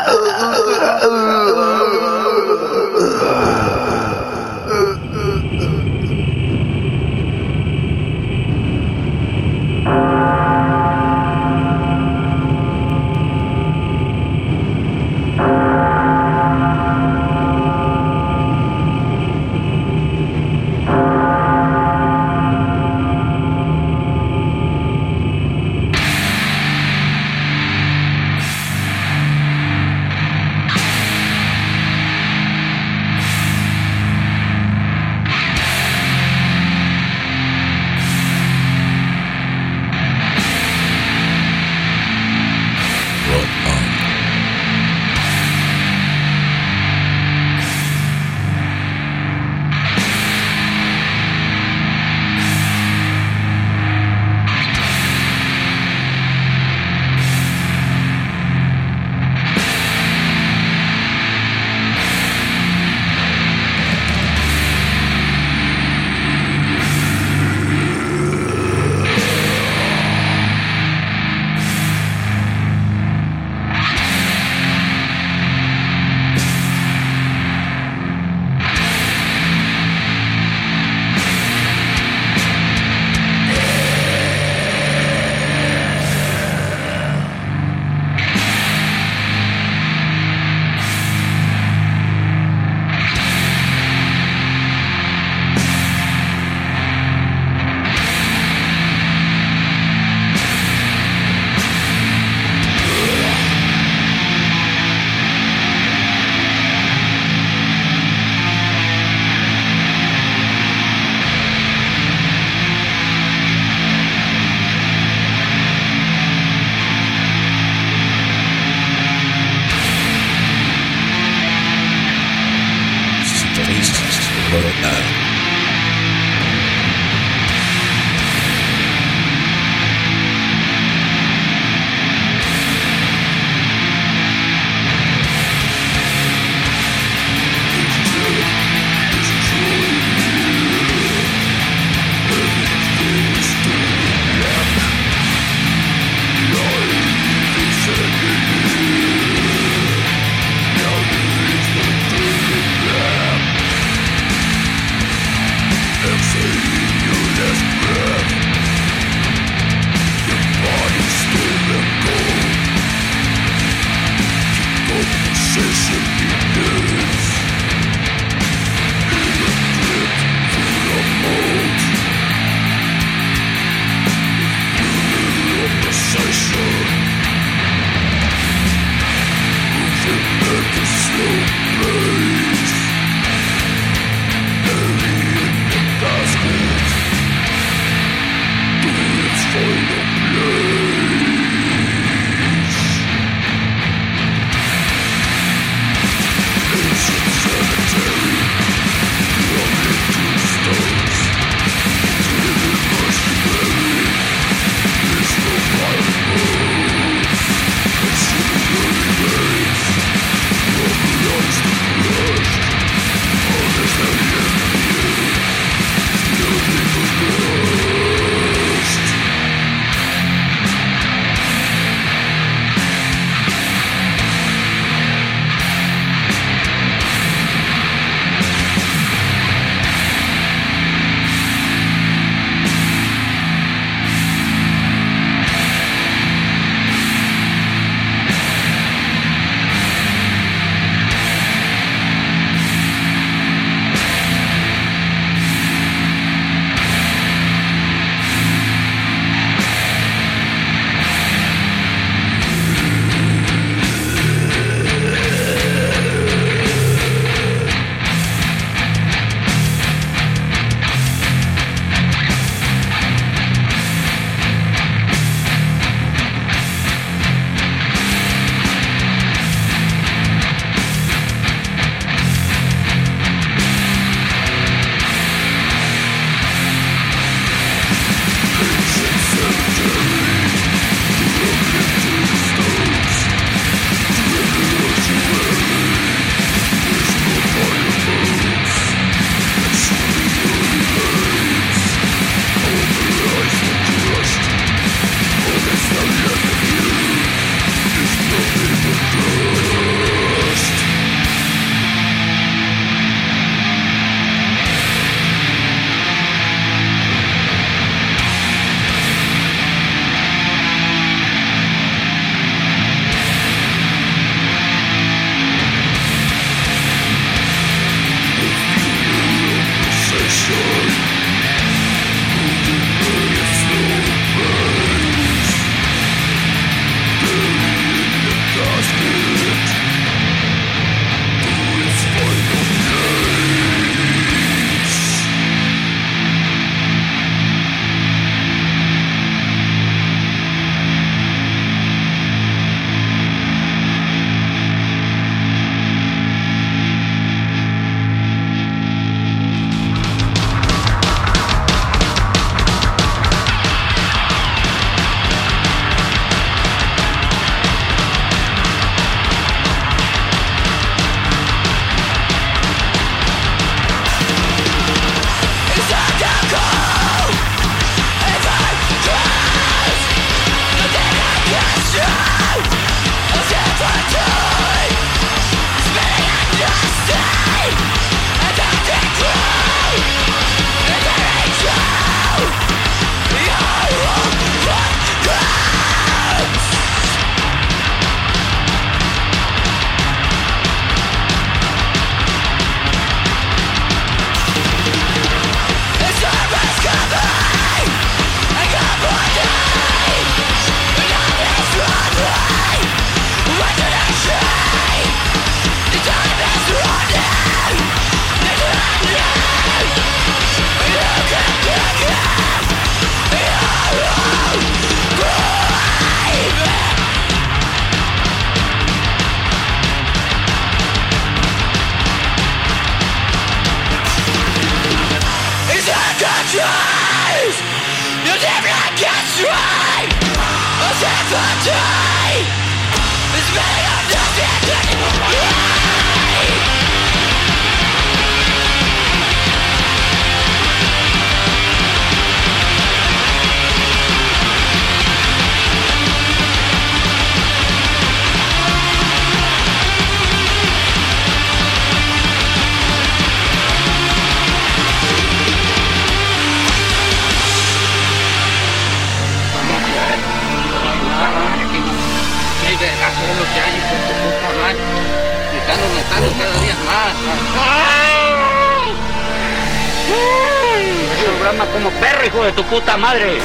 madre. 473.03 473.42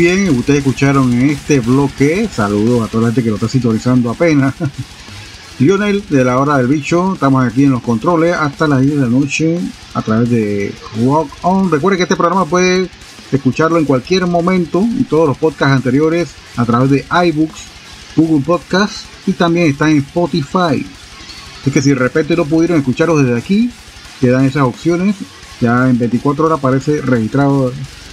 Bien, 0.00 0.30
ustedes 0.30 0.60
escucharon 0.60 1.12
en 1.12 1.28
este 1.28 1.60
bloque, 1.60 2.26
saludos 2.32 2.88
a 2.88 2.90
toda 2.90 3.02
la 3.02 3.08
gente 3.08 3.22
que 3.22 3.28
lo 3.28 3.34
está 3.34 3.48
sintonizando 3.48 4.08
apenas. 4.08 4.54
Lionel 5.58 6.02
de 6.08 6.24
la 6.24 6.38
hora 6.38 6.56
del 6.56 6.68
bicho, 6.68 7.12
estamos 7.12 7.44
aquí 7.44 7.64
en 7.64 7.72
los 7.72 7.82
controles 7.82 8.34
hasta 8.34 8.66
las 8.66 8.80
10 8.80 8.94
de 8.94 9.02
la 9.02 9.08
noche 9.08 9.60
a 9.92 10.00
través 10.00 10.30
de 10.30 10.72
Rock 11.04 11.30
On. 11.42 11.70
Recuerden 11.70 11.98
que 11.98 12.04
este 12.04 12.16
programa 12.16 12.46
puede 12.46 12.88
escucharlo 13.30 13.76
en 13.76 13.84
cualquier 13.84 14.26
momento 14.26 14.82
y 14.98 15.04
todos 15.04 15.28
los 15.28 15.36
podcasts 15.36 15.76
anteriores 15.76 16.30
a 16.56 16.64
través 16.64 16.88
de 16.88 17.04
iBooks 17.26 17.60
Google 18.16 18.42
Podcast 18.42 19.04
y 19.26 19.32
también 19.32 19.66
está 19.66 19.90
en 19.90 19.98
Spotify. 19.98 20.82
Es 21.66 21.70
que 21.70 21.82
si 21.82 21.90
de 21.90 21.96
repente 21.96 22.34
no 22.36 22.46
pudieron 22.46 22.78
escucharlos 22.78 23.22
desde 23.22 23.36
aquí, 23.36 23.70
quedan 24.18 24.46
esas 24.46 24.62
opciones. 24.62 25.16
Ya 25.60 25.90
en 25.90 25.98
24 25.98 26.46
horas 26.46 26.58
aparece 26.58 27.02
registrado 27.02 27.70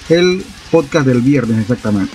el 0.09 0.43
podcast 0.71 1.05
del 1.05 1.21
viernes 1.21 1.59
exactamente. 1.59 2.13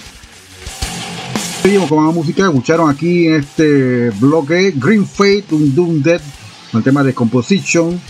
Seguimos 1.62 1.88
con 1.88 2.04
más 2.04 2.14
música. 2.14 2.44
Escucharon 2.46 2.90
aquí 2.90 3.28
en 3.28 3.36
este 3.36 4.10
bloque 4.10 4.74
Green 4.76 5.06
Fate, 5.06 5.46
un 5.52 5.74
Doom 5.74 6.02
Dead, 6.02 6.20
el 6.72 6.82
tema 6.82 7.02
de 7.04 7.14
Composition 7.14 8.00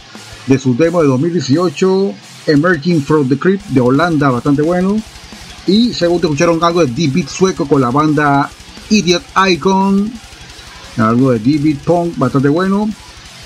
de 0.47 0.59
su 0.59 0.77
demo 0.77 1.03
de 1.03 1.09
2018, 1.09 2.15
Emerging 2.47 3.03
from 3.03 3.29
the 3.29 3.39
Crypt 3.39 3.65
de 3.69 3.81
Holanda, 3.81 4.31
bastante 4.31 4.63
bueno. 4.63 5.01
Y 5.67 5.93
segundo, 5.93 6.29
escucharon 6.29 6.63
algo 6.63 6.85
de 6.85 6.93
D-Beat 6.93 7.29
sueco 7.29 7.69
con 7.69 7.81
la 7.81 7.91
banda 7.91 8.51
Idiot 8.91 9.23
Icon, 9.51 10.11
algo 10.97 11.31
de 11.31 11.39
D-Beat 11.39 11.79
Punk, 11.79 12.19
bastante 12.19 12.49
bueno. 12.49 12.89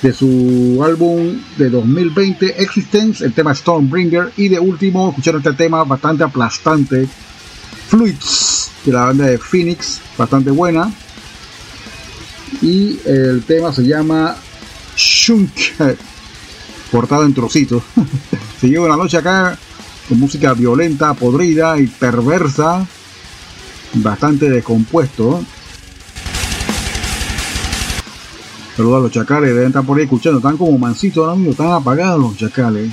De 0.02 0.12
su 0.12 0.80
álbum 0.84 1.40
de 1.56 1.70
2020, 1.70 2.62
Existence, 2.62 3.24
el 3.24 3.32
tema 3.32 3.54
Stormbringer. 3.54 4.32
Y 4.36 4.48
de 4.48 4.58
último, 4.58 5.08
escucharon 5.10 5.40
este 5.40 5.54
tema 5.54 5.84
bastante 5.84 6.24
aplastante, 6.24 7.08
Fluids, 7.88 8.70
de 8.84 8.92
la 8.92 9.06
banda 9.06 9.26
de 9.26 9.38
Phoenix, 9.38 10.00
bastante 10.16 10.50
buena. 10.50 10.92
Y 12.62 12.98
el 13.04 13.42
tema 13.44 13.72
se 13.72 13.82
llama 13.84 14.36
Shunk, 14.96 15.50
cortado 16.90 17.24
en 17.24 17.34
trocitos. 17.34 17.82
se 18.60 18.68
lleva 18.68 18.86
una 18.86 18.96
noche 18.96 19.16
acá 19.16 19.58
con 20.08 20.18
música 20.18 20.54
violenta, 20.54 21.14
podrida 21.14 21.78
y 21.78 21.86
perversa, 21.86 22.86
bastante 23.94 24.48
descompuesto. 24.48 25.44
Saludos 28.76 28.98
a 28.98 29.02
los 29.04 29.10
chacales, 29.10 29.54
deben 29.54 29.68
estar 29.68 29.84
por 29.84 29.96
ahí 29.96 30.04
escuchando, 30.04 30.36
están 30.36 30.58
como 30.58 30.76
mansitos 30.76 31.24
ahora 31.24 31.34
mismo, 31.34 31.52
están 31.52 31.72
apagados 31.72 32.20
los 32.20 32.36
chacales. 32.36 32.92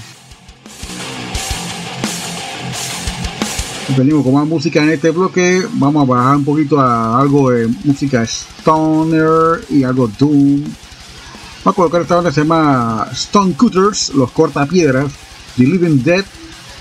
Venimos 3.98 4.24
con 4.24 4.34
más 4.34 4.48
música 4.48 4.82
en 4.82 4.92
este 4.92 5.12
bloque, 5.12 5.62
vamos 5.74 6.04
a 6.04 6.12
bajar 6.14 6.38
un 6.38 6.46
poquito 6.46 6.80
a 6.80 7.20
algo 7.20 7.50
de 7.50 7.68
música 7.84 8.24
stoner 8.24 9.66
y 9.70 9.84
algo 9.84 10.08
doom. 10.08 10.64
Vamos 11.66 11.66
a 11.66 11.74
colocar 11.74 12.02
esta 12.02 12.16
banda 12.16 12.30
que 12.30 12.36
se 12.36 12.42
llama 12.42 13.10
Stone 13.12 13.54
Cutters, 13.56 14.14
los 14.16 14.32
cortapiedras, 14.32 15.12
The 15.58 15.64
Living 15.64 16.02
Dead, 16.02 16.24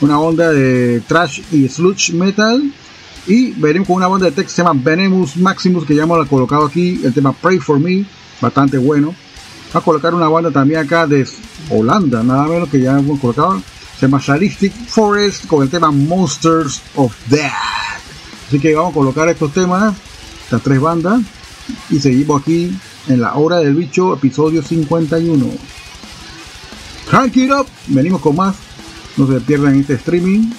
una 0.00 0.20
onda 0.20 0.52
de 0.52 1.02
trash 1.08 1.40
y 1.50 1.68
sludge 1.68 2.12
metal. 2.12 2.72
Y 3.26 3.50
venimos 3.50 3.88
con 3.88 3.96
una 3.96 4.06
banda 4.06 4.26
de 4.26 4.32
texto 4.32 4.48
que 4.48 4.54
se 4.54 4.62
llama 4.62 4.80
Venemus 4.80 5.36
Maximus, 5.36 5.84
que 5.84 5.96
ya 5.96 6.04
hemos 6.04 6.28
colocado 6.28 6.66
aquí, 6.66 7.00
el 7.04 7.12
tema 7.12 7.32
Pray 7.32 7.58
for 7.58 7.80
Me, 7.80 8.04
bastante 8.42 8.76
bueno. 8.76 9.14
A 9.72 9.80
colocar 9.80 10.14
una 10.14 10.28
banda 10.28 10.50
también 10.50 10.80
acá 10.80 11.06
de 11.06 11.26
Holanda, 11.70 12.22
nada 12.22 12.46
menos 12.46 12.68
que 12.68 12.78
ya 12.78 12.98
hemos 12.98 13.18
colocado, 13.18 13.62
se 13.98 14.06
llama 14.06 14.20
Sadistic 14.20 14.74
Forest, 14.88 15.46
con 15.46 15.62
el 15.62 15.70
tema 15.70 15.90
Monsters 15.90 16.82
of 16.96 17.14
Death. 17.28 17.52
Así 18.48 18.60
que 18.60 18.74
vamos 18.74 18.90
a 18.90 18.94
colocar 18.94 19.26
estos 19.30 19.54
temas, 19.54 19.94
estas 20.44 20.60
tres 20.60 20.78
bandas, 20.78 21.22
y 21.88 21.98
seguimos 22.00 22.42
aquí 22.42 22.76
en 23.08 23.20
la 23.22 23.34
hora 23.34 23.58
del 23.58 23.74
bicho, 23.74 24.12
episodio 24.12 24.62
51. 24.62 25.46
Crank 27.08 27.36
it 27.36 27.50
up, 27.50 27.66
venimos 27.86 28.20
con 28.20 28.36
más. 28.36 28.54
No 29.16 29.26
se 29.26 29.40
pierdan 29.40 29.80
este 29.80 29.94
streaming. 29.94 30.50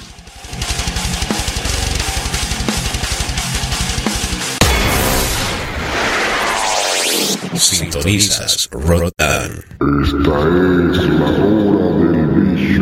Sintonizas 7.93 8.69
Rotan. 8.71 9.51
Esta 10.01 10.37
es 10.89 10.97
la 11.13 11.29
hora 11.29 11.87
del 11.99 12.25
bicho. 12.55 12.81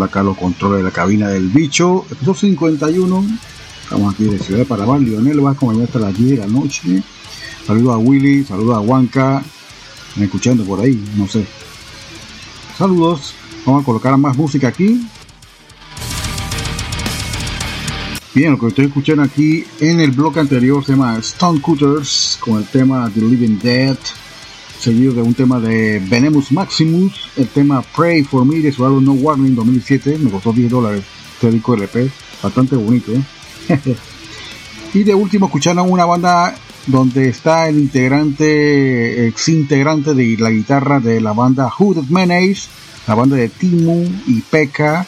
Estamos 0.00 0.04
retomando 0.04 0.04
acá 0.04 0.22
los 0.22 0.36
controles 0.36 0.78
de 0.78 0.84
la 0.84 0.90
cabina 0.90 1.28
del 1.28 1.48
bicho. 1.48 2.06
Episodio 2.10 2.34
51. 2.34 3.26
Estamos 3.82 4.14
aquí 4.14 4.24
de 4.24 4.38
Ciudad 4.38 4.60
de 4.60 4.66
Panamá. 4.66 4.98
Lionel 4.98 5.44
va 5.44 5.50
a 5.50 5.52
acompañar 5.52 5.84
hasta 5.84 5.98
las 5.98 6.16
10 6.16 6.30
de 6.30 6.36
la 6.36 6.46
noche. 6.46 7.02
Saludos 7.66 7.94
a 7.94 7.98
Willy, 7.98 8.44
saludos 8.44 8.76
a 8.76 8.80
Huanca. 8.80 9.42
Me 10.16 10.24
escuchando 10.24 10.64
por 10.64 10.80
ahí, 10.80 11.02
no 11.16 11.26
sé. 11.26 11.44
Saludos. 12.78 13.34
Vamos 13.66 13.82
a 13.82 13.84
colocar 13.84 14.16
más 14.16 14.36
música 14.36 14.68
aquí. 14.68 15.06
Bien, 18.34 18.52
lo 18.52 18.58
que 18.58 18.68
estoy 18.68 18.86
escuchando 18.86 19.22
aquí 19.22 19.64
en 19.80 20.00
el 20.00 20.12
bloque 20.12 20.40
anterior 20.40 20.84
se 20.84 20.92
llama 20.92 21.18
Stone 21.18 21.60
Cutters 21.60 22.38
con 22.40 22.58
el 22.58 22.64
tema 22.66 23.10
The 23.12 23.20
Living 23.20 23.58
Dead, 23.58 23.98
seguido 24.80 25.12
de 25.12 25.22
un 25.22 25.34
tema 25.34 25.60
de 25.60 25.98
Venemus 25.98 26.52
Maximus, 26.52 27.30
el 27.36 27.48
tema 27.48 27.82
Pray 27.82 28.24
for 28.24 28.44
Me 28.44 28.60
de 28.60 28.72
su 28.72 28.84
álbum 28.84 29.04
No 29.04 29.12
Warning 29.12 29.54
2007, 29.54 30.18
me 30.18 30.30
costó 30.30 30.52
10 30.52 30.70
dólares 30.70 31.02
este 31.34 31.50
disco 31.50 31.74
LP, 31.74 32.10
bastante 32.42 32.76
bonito. 32.76 33.12
¿eh? 33.12 33.22
y 34.94 35.04
de 35.04 35.14
último 35.14 35.46
escucharon 35.46 35.90
una 35.90 36.04
banda 36.04 36.54
donde 36.86 37.28
está 37.28 37.68
el 37.68 37.78
integrante, 37.78 39.26
ex 39.28 39.48
integrante 39.50 40.14
de 40.14 40.36
la 40.38 40.50
guitarra 40.50 40.98
de 40.98 41.20
la 41.20 41.32
banda 41.32 41.68
Hooded 41.68 42.08
Menace, 42.08 42.68
la 43.06 43.14
banda 43.14 43.36
de 43.36 43.48
Timu 43.48 44.08
y 44.26 44.40
Pekka 44.40 45.06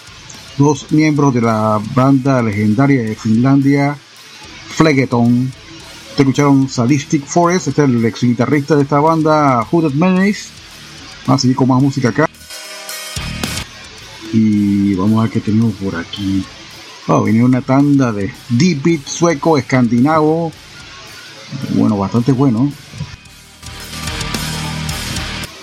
dos 0.59 0.93
miembros 0.93 1.35
de 1.35 1.41
la 1.41 1.81
banda 1.95 2.43
legendaria 2.43 3.03
de 3.03 3.15
Finlandia, 3.15 3.97
Flegeton. 4.69 5.53
Te 6.17 6.23
escucharon 6.23 6.69
Sadistic 6.69 7.25
Forest, 7.25 7.69
este 7.69 7.85
es 7.85 7.89
el 7.89 8.05
ex 8.05 8.21
guitarrista 8.21 8.77
de 8.77 8.83
esta 8.83 9.01
banda, 9.01 9.67
Hooded 9.71 9.95
Menace. 9.95 10.51
Vamos 11.27 11.41
a 11.41 11.43
seguir 11.43 11.57
con 11.57 11.69
más 11.69 11.81
música 11.81 12.11
acá. 12.11 12.29
Y 14.33 14.95
vamos 14.95 15.19
a 15.19 15.23
ver 15.23 15.31
qué 15.31 15.41
tenemos 15.41 15.73
por 15.75 15.97
aquí. 15.97 16.45
Oh, 17.09 17.23
una 17.23 17.63
tanda 17.63 18.13
de 18.13 18.33
deep 18.51 18.83
beat 18.83 19.07
sueco, 19.07 19.57
escandinavo. 19.57 20.53
Bueno, 21.71 21.97
bastante 21.97 22.33
bueno. 22.33 22.71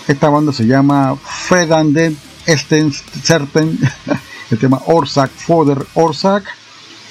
Esta 0.07 0.29
banda 0.29 0.51
se 0.51 0.65
llama 0.65 1.15
Fredanden 1.15 2.17
Esten 2.47 2.91
Serpen. 2.91 3.77
el 4.49 4.57
tema 4.57 4.81
Orsak 4.87 5.29
Foder 5.29 5.85
Orsak, 5.93 6.43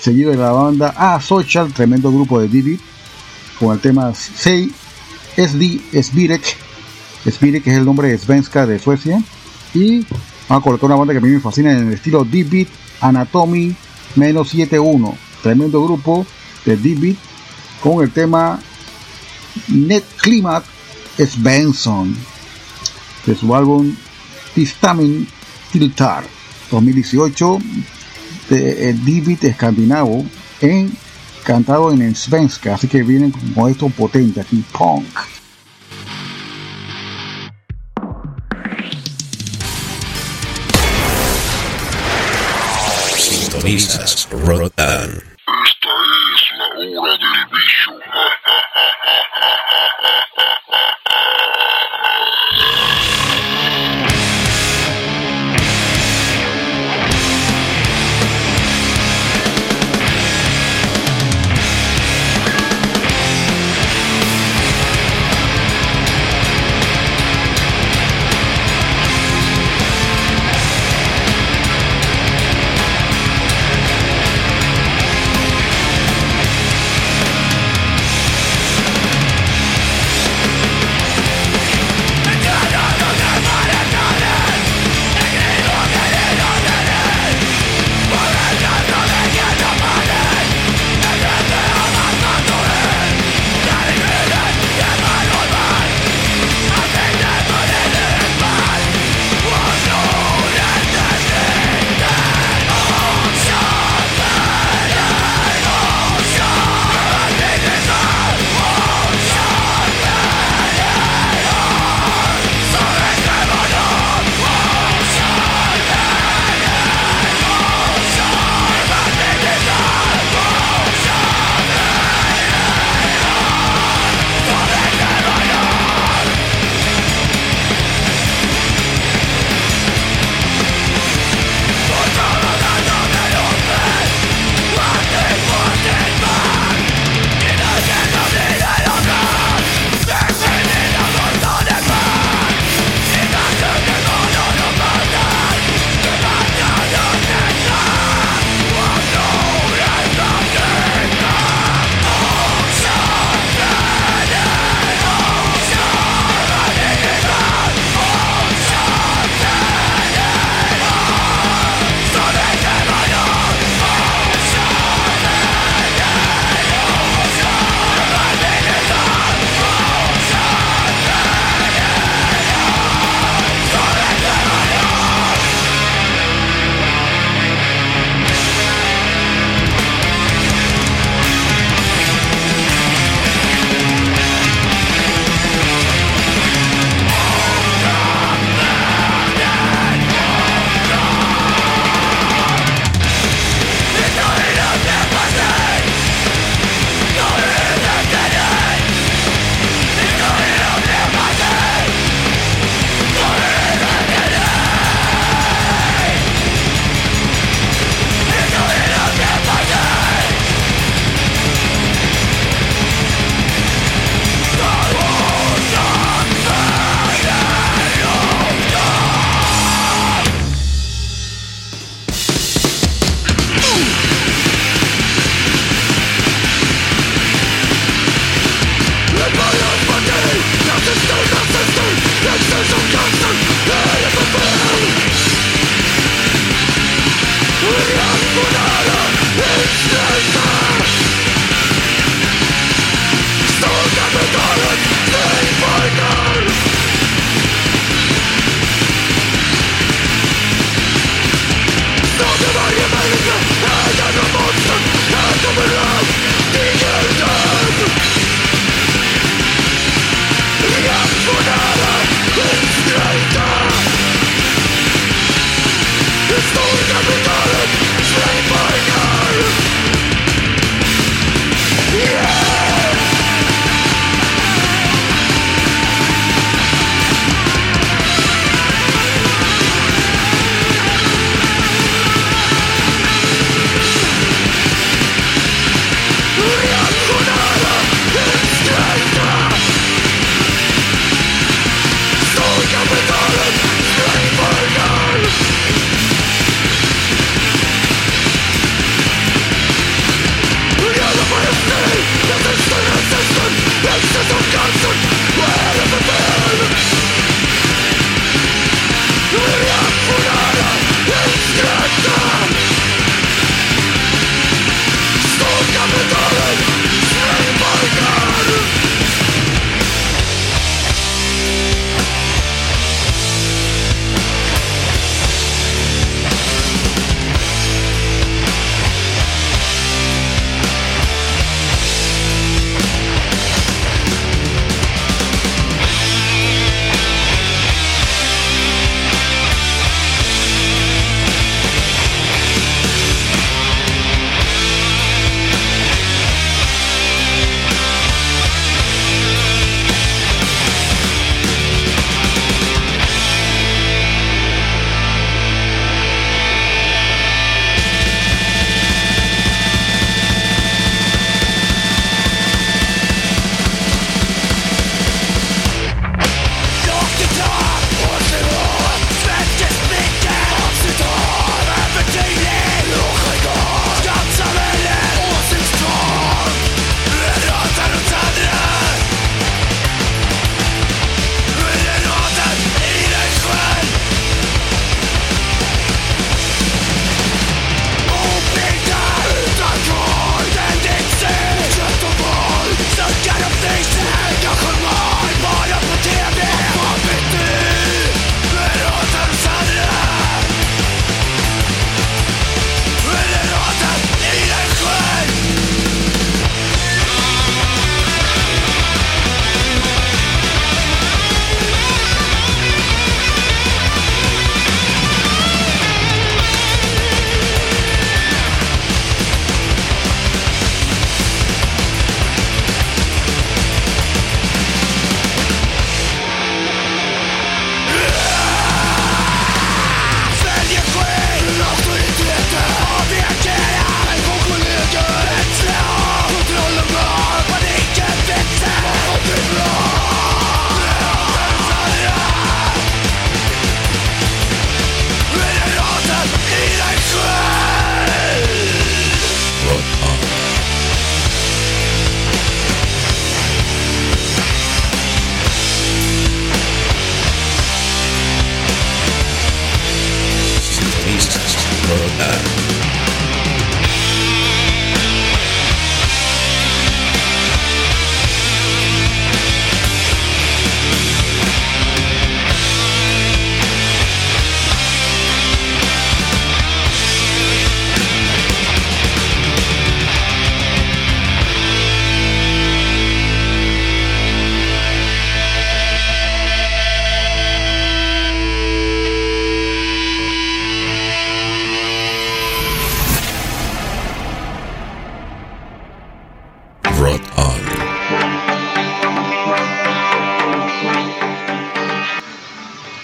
seguido 0.01 0.33
de 0.33 0.37
la 0.37 0.51
banda 0.51 0.93
A 0.97 1.21
Social, 1.21 1.73
tremendo 1.73 2.11
grupo 2.11 2.41
de 2.41 2.49
Didi, 2.49 2.81
con 3.59 3.73
el 3.73 3.81
tema 3.81 4.15
Sei 4.15 4.73
SD 5.37 6.03
Svirek, 6.03 6.57
Svirek 7.31 7.67
es 7.67 7.75
el 7.75 7.85
nombre 7.85 8.09
de 8.09 8.19
Svenska 8.19 8.67
de 8.67 8.79
Suecia, 8.79 9.23
y 9.75 10.05
vamos 10.49 10.63
a 10.63 10.65
colocar 10.65 10.87
una 10.87 10.97
banda 10.97 11.13
que 11.13 11.19
a 11.19 11.23
mí 11.23 11.29
me 11.29 11.41
fascina 11.41 11.73
en 11.73 11.89
el 11.89 11.95
estilo 11.95 12.25
D-Beat 12.25 12.69
Anatomy 13.01 13.75
menos 14.17 14.49
71, 14.49 15.17
tremendo 15.43 15.85
grupo 15.85 16.27
de 16.65 16.77
D-Beat 16.77 17.17
con 17.81 18.03
el 18.03 18.11
tema 18.11 18.59
Net 19.69 20.05
Climate 20.21 20.67
Svensson 21.19 22.17
de 23.27 23.35
su 23.35 23.55
álbum 23.55 23.95
Tistamin 24.55 25.27
Tiltar. 25.73 26.25
2018 26.71 27.59
de 28.51 28.93
David 28.95 29.45
Escandinavo 29.45 30.25
en 30.61 30.93
cantado 31.49 31.91
en 31.91 32.15
svenska, 32.15 32.75
así 32.75 32.87
que 32.87 33.03
vienen 33.03 33.33
con 33.55 33.71
esto 33.71 33.89
potente 33.89 34.43
aquí, 34.43 34.63
punk. 34.71 35.07
Sintonizas 43.17 44.29
Rotan. 44.31 45.09
Esta 45.09 45.89
es 46.35 46.93
la 46.93 47.01
hora 47.01 47.13
del 47.13 47.47
bicho. 47.51 47.93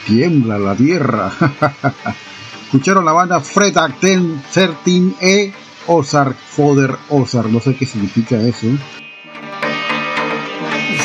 tiembla 0.07 0.59
la 0.59 0.75
tierra. 0.75 1.33
Escucharon 2.65 3.05
la 3.05 3.13
banda 3.13 3.41
Fred 3.41 3.77
Acten 3.77 4.43
13E 4.53 5.53
Ozark 5.87 6.37
Foder 6.37 6.97
Ozark, 7.09 7.49
no 7.49 7.61
sé 7.61 7.77
qué 7.77 7.87
significa 7.87 8.41
eso. 8.41 8.67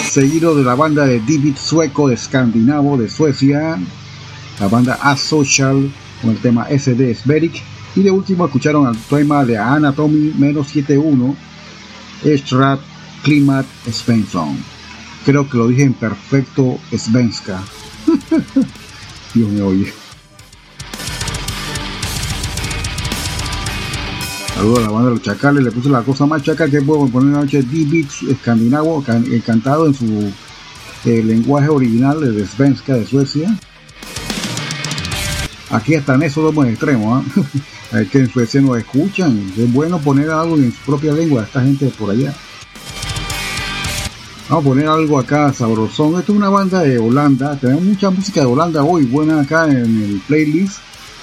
Seguido 0.10 0.56
de 0.56 0.64
la 0.64 0.76
banda 0.76 1.06
de 1.06 1.20
David 1.20 1.56
Sueco 1.58 2.08
de 2.08 2.16
Escandinavo 2.16 2.98
de 2.98 3.10
Suecia, 3.10 3.78
la 4.60 4.68
banda 4.68 4.98
Asocial 5.02 5.92
con 6.22 6.32
el 6.32 6.38
tema 6.38 6.68
SD 6.70 7.14
Sberic. 7.14 7.62
Y 7.96 8.04
de 8.04 8.12
último 8.12 8.46
escucharon 8.46 8.88
el 8.88 8.98
tema 8.98 9.44
de 9.46 9.58
Anatomy 9.58 10.34
71 10.64 11.36
Strat 12.24 12.80
Klimat 13.24 13.66
Svensson. 13.92 14.58
Creo 15.26 15.50
que 15.50 15.58
lo 15.58 15.68
dije 15.68 15.84
en 15.84 15.94
perfecto 15.94 16.80
Svenska. 16.96 17.62
Dios 19.34 19.50
me 19.50 19.62
oye. 19.62 19.94
Saludos 24.56 24.80
a 24.80 24.82
la 24.82 24.90
banda 24.90 25.10
de 25.10 25.16
los 25.16 25.24
chacales, 25.24 25.64
le 25.64 25.72
puse 25.72 25.90
la 25.90 26.02
cosa 26.02 26.26
más 26.26 26.44
chacal 26.44 26.70
que 26.70 26.82
puedo 26.82 27.08
poner 27.08 27.34
la 27.34 27.42
noche 27.42 27.62
D-Beats 27.64 28.24
escandinavo, 28.24 29.02
encantado 29.08 29.86
en 29.86 29.94
su 29.94 30.34
eh, 31.06 31.24
lenguaje 31.24 31.70
original 31.70 32.20
de 32.20 32.46
Svenska 32.46 32.96
de 32.96 33.06
Suecia. 33.06 33.58
Aquí 35.70 35.94
están 35.94 36.24
esos 36.24 36.54
dos 36.54 36.66
extremos, 36.66 37.24
¿eh? 37.94 38.08
que 38.12 38.20
en 38.20 38.30
Suecia 38.30 38.60
no 38.60 38.76
escuchan, 38.76 39.54
es 39.58 39.72
bueno 39.72 40.00
poner 40.00 40.30
algo 40.30 40.58
en 40.58 40.74
su 40.74 40.80
propia 40.80 41.14
lengua, 41.14 41.44
esta 41.44 41.62
gente 41.62 41.88
por 41.98 42.10
allá. 42.10 42.34
Vamos 44.50 44.66
a 44.66 44.68
poner 44.68 44.88
algo 44.88 45.20
acá 45.20 45.54
sabrosón. 45.54 46.20
Esto 46.20 46.32
es 46.32 46.38
una 46.38 46.50
banda 46.50 46.82
de 46.82 46.98
Holanda. 46.98 47.56
Tenemos 47.60 47.84
mucha 47.84 48.10
música 48.10 48.42
de 48.42 48.48
Holanda 48.48 48.84
hoy, 48.84 49.06
buena 49.06 49.42
acá 49.42 49.66
en 49.66 50.04
el 50.04 50.22
playlist. 50.28 50.80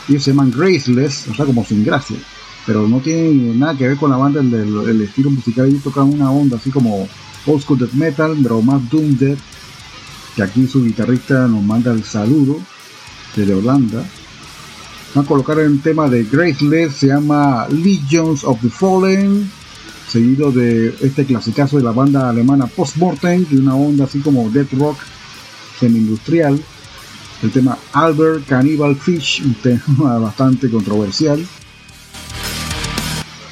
Y 0.09 0.19
se 0.21 0.31
llaman 0.31 0.53
Graceless, 0.53 1.27
o 1.29 1.35
sea, 1.35 1.45
como 1.45 1.65
sin 1.65 1.85
gracia 1.85 2.17
pero 2.67 2.89
no 2.89 2.99
tiene 2.99 3.55
nada 3.55 3.77
que 3.77 3.89
ver 3.89 3.97
con 3.97 4.11
la 4.11 4.17
banda 4.17 4.41
el, 4.41 5.01
estilo 5.01 5.31
musical 5.31 5.67
ellos 5.67 5.85
tocan 5.85 6.13
una 6.13 6.31
onda 6.31 6.57
así 6.57 6.71
como 6.71 7.09
old 7.47 7.63
school 7.63 7.79
death 7.79 7.93
metal 7.93 8.37
pero 8.43 8.61
más 8.61 8.91
doom 8.91 9.17
death 9.17 9.39
que 10.35 10.43
aquí 10.43 10.67
su 10.67 10.85
guitarrista 10.85 11.47
nos 11.47 11.63
manda 11.63 11.93
el 11.93 12.03
saludo 12.03 12.59
desde 13.37 13.55
Holanda 13.55 14.05
van 15.15 15.25
a 15.25 15.29
colocar 15.29 15.61
el 15.61 15.81
tema 15.81 16.09
de 16.09 16.25
Graceless 16.25 16.97
se 16.97 17.07
llama 17.07 17.69
Legions 17.71 18.43
of 18.43 18.61
the 18.61 18.69
Fallen 18.69 19.49
seguido 20.09 20.53
de 20.53 20.95
este 21.01 21.25
clasicazo 21.25 21.79
de 21.79 21.85
la 21.85 21.93
banda 21.93 22.29
alemana 22.29 22.67
Postmortem 22.67 23.45
de 23.49 23.59
una 23.59 23.75
onda 23.75 24.05
así 24.05 24.21
como 24.21 24.49
death 24.51 24.73
rock 24.73 24.99
semi-industrial 25.81 26.61
el 27.43 27.51
tema 27.51 27.79
Albert 27.93 28.47
Cannibal 28.47 28.97
Fish 28.97 29.43
un 29.45 29.55
tema 29.55 30.19
bastante 30.19 30.71
controversial 30.71 31.45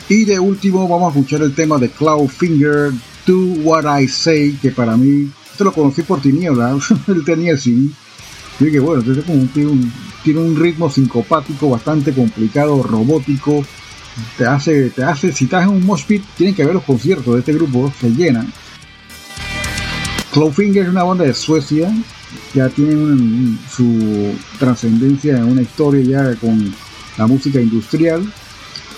y 0.08 0.24
de 0.26 0.38
último 0.38 0.86
vamos 0.86 1.06
a 1.06 1.18
escuchar 1.18 1.42
el 1.42 1.54
tema 1.54 1.78
de 1.78 1.88
Cloudfinger, 1.88 2.92
Do 3.26 3.38
What 3.62 4.00
I 4.00 4.06
Say, 4.06 4.58
que 4.60 4.70
para 4.70 4.98
mí, 4.98 5.30
esto 5.50 5.64
lo 5.64 5.72
conocí 5.72 6.02
por 6.02 6.20
Tiniebla, 6.20 6.76
él 7.08 7.24
tenía 7.24 7.52
el 7.52 7.58
CD. 7.58 7.88
Y 8.60 8.70
que 8.70 8.80
bueno, 8.80 9.02
tiene, 9.02 9.22
un, 9.66 9.92
tiene 10.22 10.40
un 10.40 10.56
ritmo 10.56 10.90
sincopático 10.90 11.70
bastante 11.70 12.12
complicado, 12.12 12.82
robótico. 12.82 13.64
Te 14.38 14.46
hace, 14.46 14.90
te 14.90 15.02
hace, 15.02 15.32
si 15.32 15.44
estás 15.44 15.64
en 15.64 15.70
un 15.70 15.84
mosh 15.84 16.04
pit, 16.04 16.24
tienen 16.36 16.54
que 16.54 16.64
ver 16.64 16.74
los 16.74 16.84
conciertos 16.84 17.34
de 17.34 17.40
este 17.40 17.52
grupo, 17.52 17.92
se 18.00 18.10
llenan. 18.10 18.52
Cloudfinger 20.32 20.84
es 20.84 20.88
una 20.88 21.04
banda 21.04 21.24
de 21.24 21.34
Suecia, 21.34 21.92
ya 22.54 22.68
tienen 22.68 23.58
su 23.70 24.34
trascendencia 24.58 25.36
en 25.36 25.44
una 25.44 25.62
historia 25.62 26.02
ya 26.02 26.36
con 26.36 26.74
la 27.16 27.26
música 27.26 27.60
industrial 27.60 28.26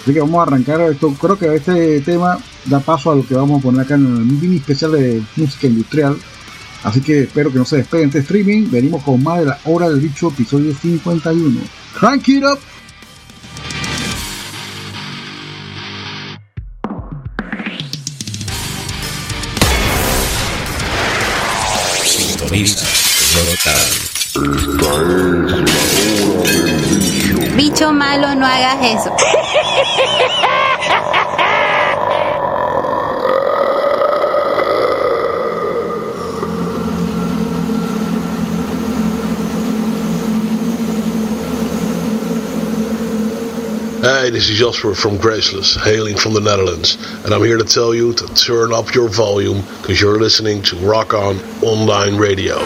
Así 0.07 0.15
que 0.15 0.21
vamos 0.21 0.39
a 0.39 0.43
arrancar 0.43 0.81
esto. 0.83 1.13
Creo 1.15 1.37
que 1.37 1.53
este 1.53 2.01
tema 2.03 2.39
da 2.67 2.79
paso 2.79 3.11
a 3.11 3.17
lo 3.17 3.27
que 3.27 3.35
vamos 3.35 3.59
a 3.59 3.63
poner 3.65 3.81
acá 3.81 3.97
en 3.97 4.07
el 4.07 4.25
mini 4.25 4.59
especial 4.59 4.93
de 4.93 5.21
música 5.35 5.67
industrial. 5.67 6.17
Así 6.85 7.01
que 7.01 7.23
espero 7.25 7.51
que 7.51 7.59
no 7.59 7.65
se 7.65 7.79
despeguen 7.79 8.11
este 8.11 8.21
streaming. 8.21 8.71
Venimos 8.71 9.03
con 9.03 9.21
más 9.21 9.41
de 9.41 9.47
la 9.47 9.59
hora 9.65 9.89
del 9.89 9.99
bicho, 9.99 10.29
episodio 10.29 10.73
51. 10.81 11.59
Crank 11.99 12.29
it 12.29 12.45
up! 12.45 12.61
Bicho 27.57 27.91
malo, 27.91 28.35
no 28.35 28.45
hagas 28.45 28.85
eso. 28.85 29.11
Hey, 44.03 44.31
this 44.31 44.51
is 44.51 44.59
Jasper 44.59 44.95
from 44.95 45.17
Graceless, 45.17 45.83
hailing 45.83 46.17
from 46.19 46.35
the 46.35 46.41
Netherlands, 46.41 46.99
and 47.25 47.33
I'm 47.33 47.43
here 47.43 47.57
to 47.57 47.65
tell 47.65 47.95
you 47.95 48.13
to 48.13 48.27
turn 48.35 48.75
up 48.75 48.95
your 48.95 49.09
volume 49.09 49.63
because 49.81 49.99
you're 49.99 50.21
listening 50.21 50.61
to 50.65 50.77
Rock 50.77 51.15
On 51.15 51.39
Online 51.63 52.19
Radio. 52.19 52.59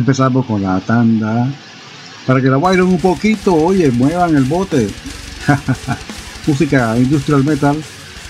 Empezamos 0.00 0.44
con 0.46 0.62
la 0.62 0.80
tanda. 0.80 1.48
Para 2.26 2.40
que 2.40 2.48
la 2.48 2.56
bailen 2.56 2.86
un 2.86 2.98
poquito, 2.98 3.54
oye, 3.54 3.90
muevan 3.90 4.36
el 4.36 4.44
bote. 4.44 4.88
Música 6.46 6.96
industrial 6.98 7.44
metal. 7.44 7.76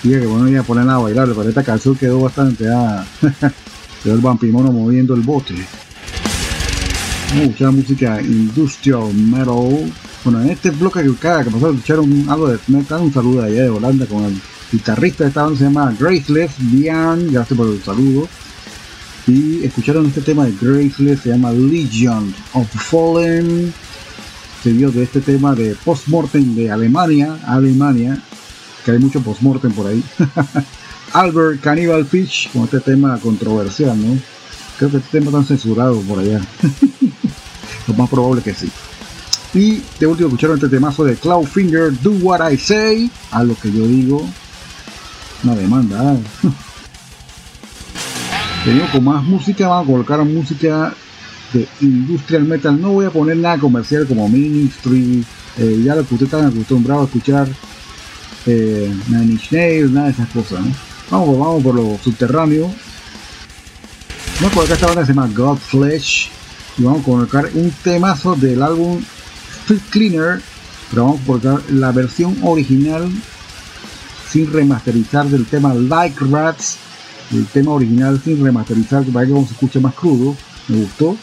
Y 0.03 0.09
que 0.09 0.25
bueno, 0.25 0.47
ya 0.47 0.63
poner 0.63 0.89
a 0.89 0.97
bailar, 0.97 1.27
pero 1.29 1.49
esta 1.49 1.63
canción 1.63 1.95
quedó 1.95 2.21
bastante. 2.21 2.65
Ah. 2.69 3.03
quedó 4.03 4.13
el 4.13 4.21
vampimono 4.21 4.71
moviendo 4.71 5.13
el 5.13 5.21
bote. 5.21 5.55
Mucha 7.35 7.71
música 7.71 8.21
industrial 8.21 9.13
metal. 9.13 9.91
Bueno, 10.23 10.41
en 10.41 10.49
este 10.49 10.69
bloque 10.69 11.01
que 11.01 11.15
cada 11.15 11.43
que 11.43 11.49
pasó 11.49 11.69
escucharon 11.69 12.29
algo 12.29 12.49
de 12.49 12.59
metal, 12.67 13.01
un 13.01 13.13
saludo 13.13 13.43
allá 13.43 13.63
de 13.63 13.69
Holanda 13.69 14.05
con 14.05 14.25
el 14.25 14.39
guitarrista 14.71 15.23
de 15.23 15.29
esta 15.29 15.43
banda 15.43 15.57
se 15.57 15.63
llama 15.65 15.95
Graceless 15.99 16.51
Bian, 16.57 17.31
gracias 17.31 17.57
por 17.57 17.67
el 17.67 17.81
saludo. 17.83 18.27
Y 19.27 19.63
escucharon 19.63 20.07
este 20.07 20.21
tema 20.21 20.45
de 20.45 20.53
Graceless, 20.59 21.21
se 21.21 21.29
llama 21.29 21.51
Legion 21.51 22.33
of 22.53 22.67
Fallen. 22.67 23.73
Seguido 24.63 24.91
de 24.91 25.03
este 25.03 25.21
tema 25.21 25.55
de 25.55 25.75
Postmortem 25.83 26.55
de 26.55 26.69
Alemania, 26.69 27.39
Alemania, 27.45 28.21
que 28.85 28.91
hay 28.91 28.99
mucho 28.99 29.21
postmortem 29.21 29.71
por 29.71 29.87
ahí. 29.87 30.03
Albert 31.13 31.61
Cannibal 31.61 32.05
Fish, 32.05 32.49
con 32.51 32.63
este 32.63 32.79
tema 32.79 33.17
controversial, 33.19 33.99
¿no? 33.99 34.17
Creo 34.77 34.91
que 34.91 34.97
este 34.97 35.19
tema 35.19 35.31
está 35.31 35.43
censurado 35.43 35.99
por 36.01 36.19
allá. 36.19 36.41
Lo 37.87 37.93
más 37.95 38.09
probable 38.09 38.41
que 38.41 38.53
sí. 38.53 38.69
Y 39.53 39.81
de 39.99 40.07
último 40.07 40.29
escucharon 40.29 40.57
este 40.57 40.69
temazo 40.69 41.03
de 41.03 41.15
Cloudfinger, 41.15 41.99
Do 42.01 42.11
What 42.11 42.51
I 42.51 42.57
Say, 42.57 43.11
a 43.31 43.43
lo 43.43 43.55
que 43.55 43.71
yo 43.71 43.85
digo. 43.85 44.25
Una 45.43 45.55
demanda. 45.55 46.13
¿eh? 46.13 46.19
Venimos 48.63 48.91
con 48.91 49.03
más 49.03 49.23
música, 49.23 49.67
vamos 49.67 49.85
a 49.85 49.91
colocar 49.91 50.23
música 50.23 50.93
de 51.51 51.67
industrial 51.81 52.43
metal. 52.43 52.79
No 52.79 52.91
voy 52.91 53.07
a 53.07 53.09
poner 53.09 53.37
nada 53.37 53.57
comercial 53.57 54.05
como 54.05 54.29
Ministry, 54.29 55.25
eh, 55.57 55.81
ya 55.83 55.95
lo 55.95 56.05
que 56.05 56.13
ustedes 56.13 56.31
están 56.31 56.45
acostumbrados 56.47 57.01
a 57.01 57.05
escuchar, 57.05 57.47
eh, 58.45 58.93
nada 59.09 59.25
de 59.25 60.11
esas 60.11 60.29
cosas. 60.29 60.59
Vamos, 61.09 61.39
vamos 61.39 61.63
por 61.63 61.73
lo 61.73 61.97
subterráneo. 62.03 62.71
Vamos 64.35 64.51
a 64.51 64.55
colocar 64.55 64.75
esta 64.75 64.85
banda 64.85 65.01
que 65.01 65.07
se 65.07 65.13
llama 65.13 65.33
Godflesh 65.35 66.29
y 66.77 66.83
vamos 66.83 67.01
a 67.01 67.05
colocar 67.05 67.49
un 67.55 67.71
temazo 67.83 68.35
del 68.35 68.61
álbum 68.61 69.01
Street 69.61 69.81
Cleaner, 69.89 70.41
pero 70.91 71.05
vamos 71.05 71.21
a 71.21 71.25
colocar 71.25 71.71
la 71.71 71.91
versión 71.91 72.37
original 72.43 73.09
sin 74.29 74.53
remasterizar 74.53 75.25
del 75.25 75.45
tema 75.45 75.73
Like 75.73 76.23
Rats, 76.29 76.77
el 77.31 77.45
tema 77.47 77.71
original 77.71 78.21
sin 78.23 78.43
remasterizar, 78.43 79.03
para 79.05 79.25
que 79.25 79.33
se 79.33 79.53
escuche 79.53 79.79
más 79.79 79.93
crudo, 79.93 80.35
me 80.67 80.77
gustó. 80.77 81.15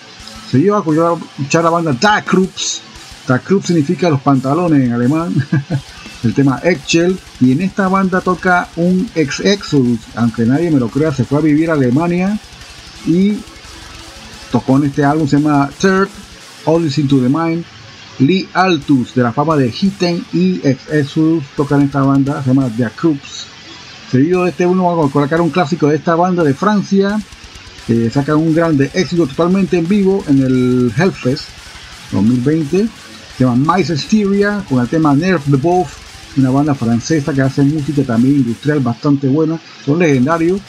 Se 0.51 0.59
lleva 0.59 0.78
a 0.78 0.80
escuchar 0.80 1.64
la 1.64 1.70
banda 1.70 1.93
Da 1.93 2.22
Krups, 2.22 2.80
Da 3.26 3.39
Krups 3.39 3.66
significa 3.66 4.09
los 4.09 4.20
pantalones 4.22 4.85
en 4.85 4.93
alemán, 4.93 5.35
el 6.24 6.35
tema 6.35 6.60
Excel, 6.64 7.18
y 7.40 7.52
en 7.52 7.60
esta 7.60 7.89
banda 7.89 8.22
toca 8.22 8.68
un 8.76 9.09
ex 9.14 9.40
Exodus, 9.40 10.01
aunque 10.14 10.47
nadie 10.47 10.70
me 10.70 10.80
lo 10.80 10.89
crea, 10.89 11.12
se 11.12 11.24
fue 11.24 11.39
a 11.39 11.43
vivir 11.43 11.70
a 11.70 11.74
Alemania 11.74 12.39
y 13.06 13.39
tocó 14.51 14.78
en 14.78 14.85
este 14.85 15.05
álbum, 15.05 15.28
se 15.28 15.39
llama 15.39 15.68
Third, 15.78 16.09
All 16.64 16.86
Is 16.86 16.97
Into 16.97 17.20
the 17.20 17.28
Mind, 17.28 17.64
Lee 18.18 18.48
Altus 18.55 19.14
de 19.14 19.22
la 19.22 19.32
fama 19.32 19.56
de 19.56 19.68
Hitten 19.68 20.24
y 20.32 20.60
ex 20.66 20.90
Exodus 20.90 21.44
tocan 21.55 21.82
esta 21.82 22.01
banda, 22.01 22.43
se 22.43 22.48
llama 22.48 22.70
The 22.76 22.89
Krups. 22.97 23.57
Seguido 24.10 24.44
de 24.44 24.51
este 24.51 24.66
uno 24.66 24.85
vamos 24.85 25.10
a 25.10 25.12
colocar 25.12 25.40
un 25.40 25.51
clásico 25.51 25.89
de 25.89 25.97
esta 25.97 26.14
banda 26.14 26.43
de 26.43 26.55
Francia, 26.55 27.20
que 27.86 28.09
saca 28.09 28.36
un 28.36 28.55
grande 28.55 28.90
éxito 28.94 29.26
totalmente 29.26 29.76
en 29.76 29.86
vivo 29.86 30.24
en 30.28 30.43
el 30.43 30.93
Hellfest 30.97 31.48
2020. 32.12 32.89
Se 33.36 33.44
llama 33.44 33.76
Mice 33.76 33.94
Hysteria 33.94 34.64
con 34.66 34.80
el 34.80 34.89
tema 34.89 35.14
Nerf 35.14 35.44
the 35.51 35.56
Wolf, 35.56 35.90
una 36.39 36.48
banda 36.48 36.74
francesa 36.74 37.35
que 37.35 37.43
hace 37.43 37.62
música 37.62 38.02
también 38.02 38.36
industrial 38.36 38.80
bastante 38.80 39.28
buena. 39.28 39.60
Son 39.85 39.98
legendarios. 39.98 40.60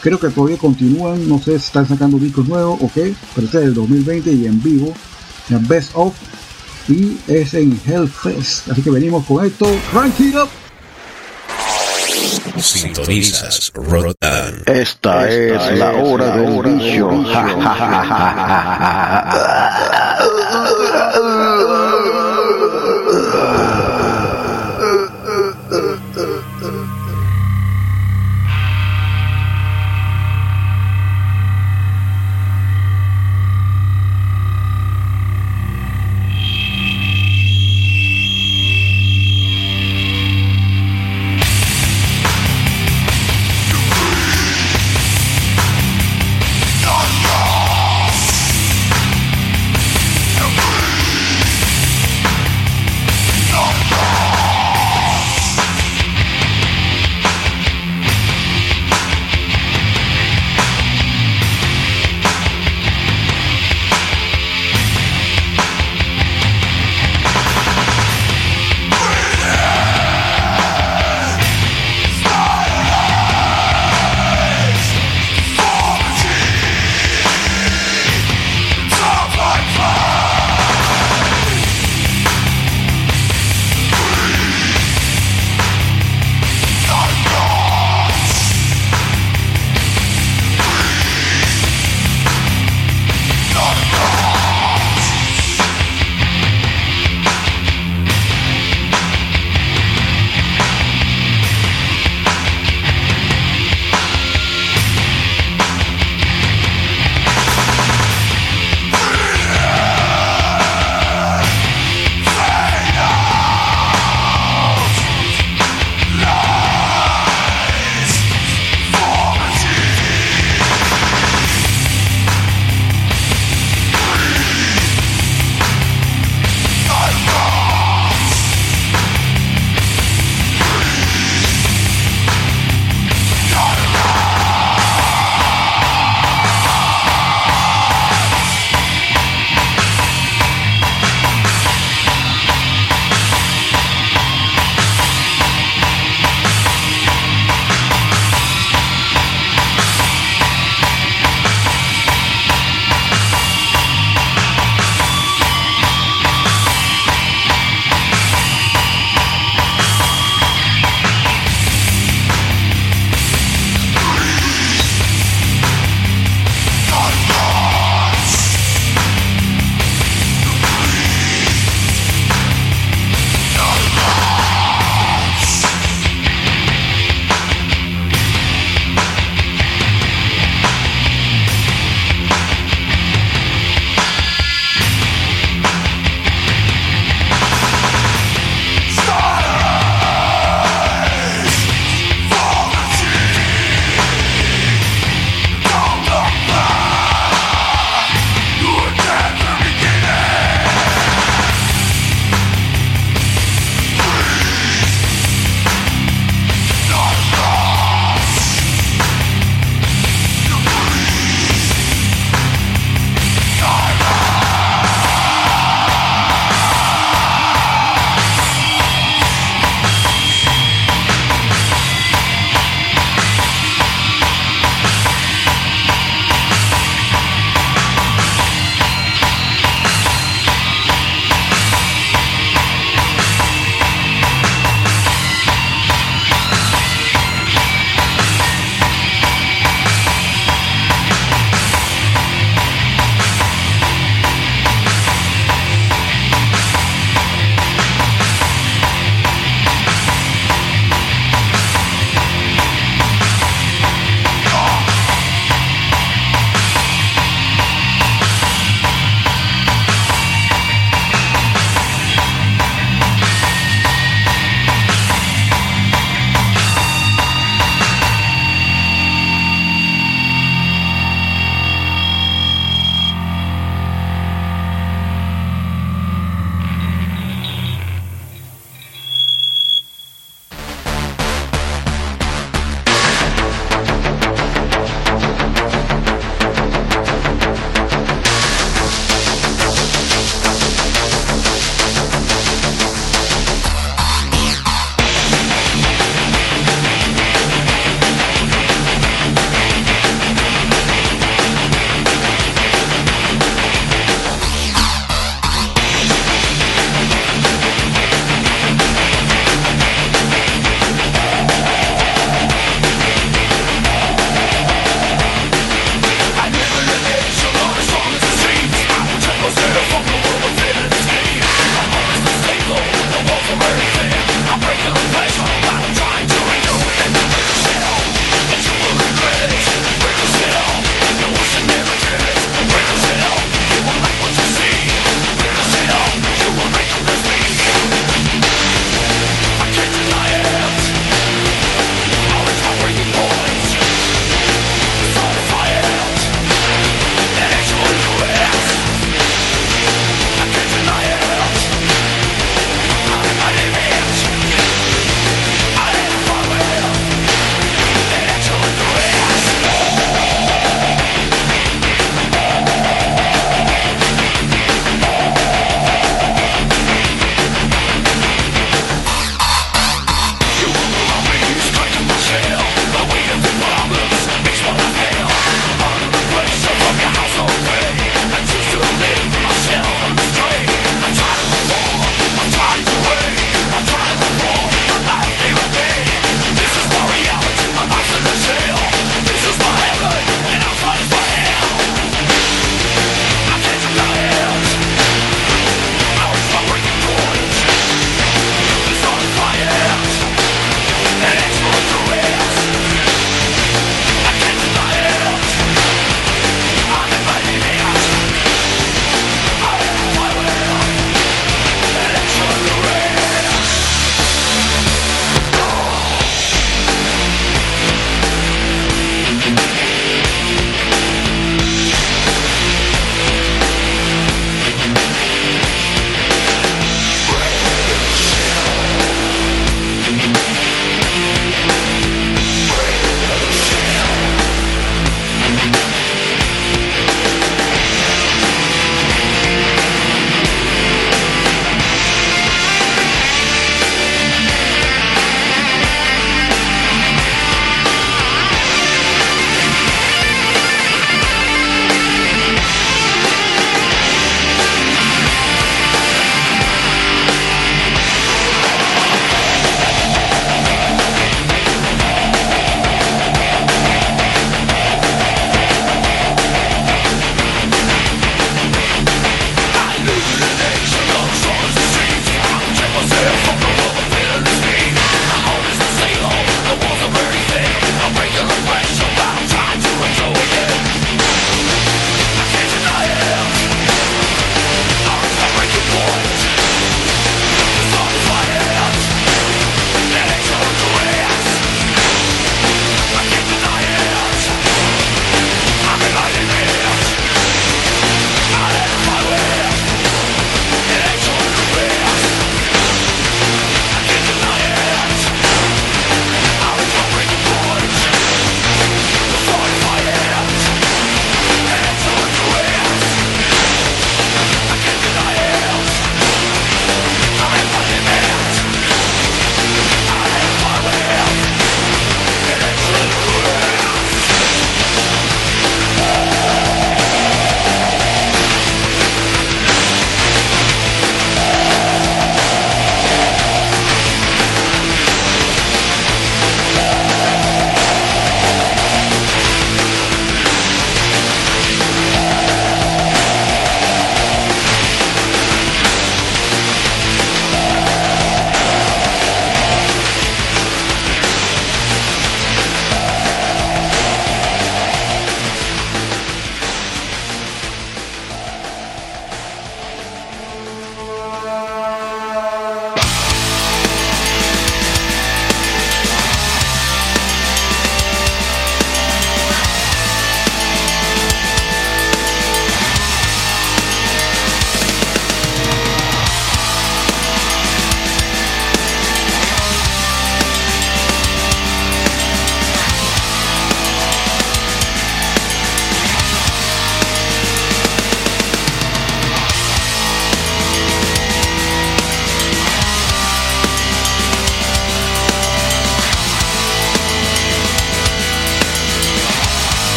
Creo 0.00 0.20
que 0.20 0.28
todavía 0.28 0.56
continúan, 0.56 1.28
no 1.28 1.38
sé 1.38 1.58
si 1.58 1.66
están 1.66 1.88
sacando 1.88 2.18
discos 2.18 2.46
nuevos 2.46 2.78
o 2.80 2.90
qué, 2.94 3.12
pero 3.34 3.46
este 3.46 3.58
es 3.58 3.64
del 3.64 3.74
2020 3.74 4.32
y 4.32 4.46
en 4.46 4.62
vivo. 4.62 4.94
Llama 5.48 5.66
Best 5.66 5.90
of 5.94 6.14
y 6.88 7.16
es 7.26 7.52
en 7.54 7.80
Hellfest. 7.84 8.68
Así 8.70 8.82
que 8.82 8.90
venimos 8.90 9.26
con 9.26 9.44
esto. 9.44 9.66
Rank 9.92 10.20
it 10.20 10.36
up. 10.36 10.65
Sintonizas 12.60 13.72
Rotan. 13.74 14.62
Esta, 14.66 15.28
es, 15.28 15.78
la 15.78 15.92
hora 15.92 16.36
del 16.36 16.62
bicho. 16.62 17.10
Yes! 17.24 17.36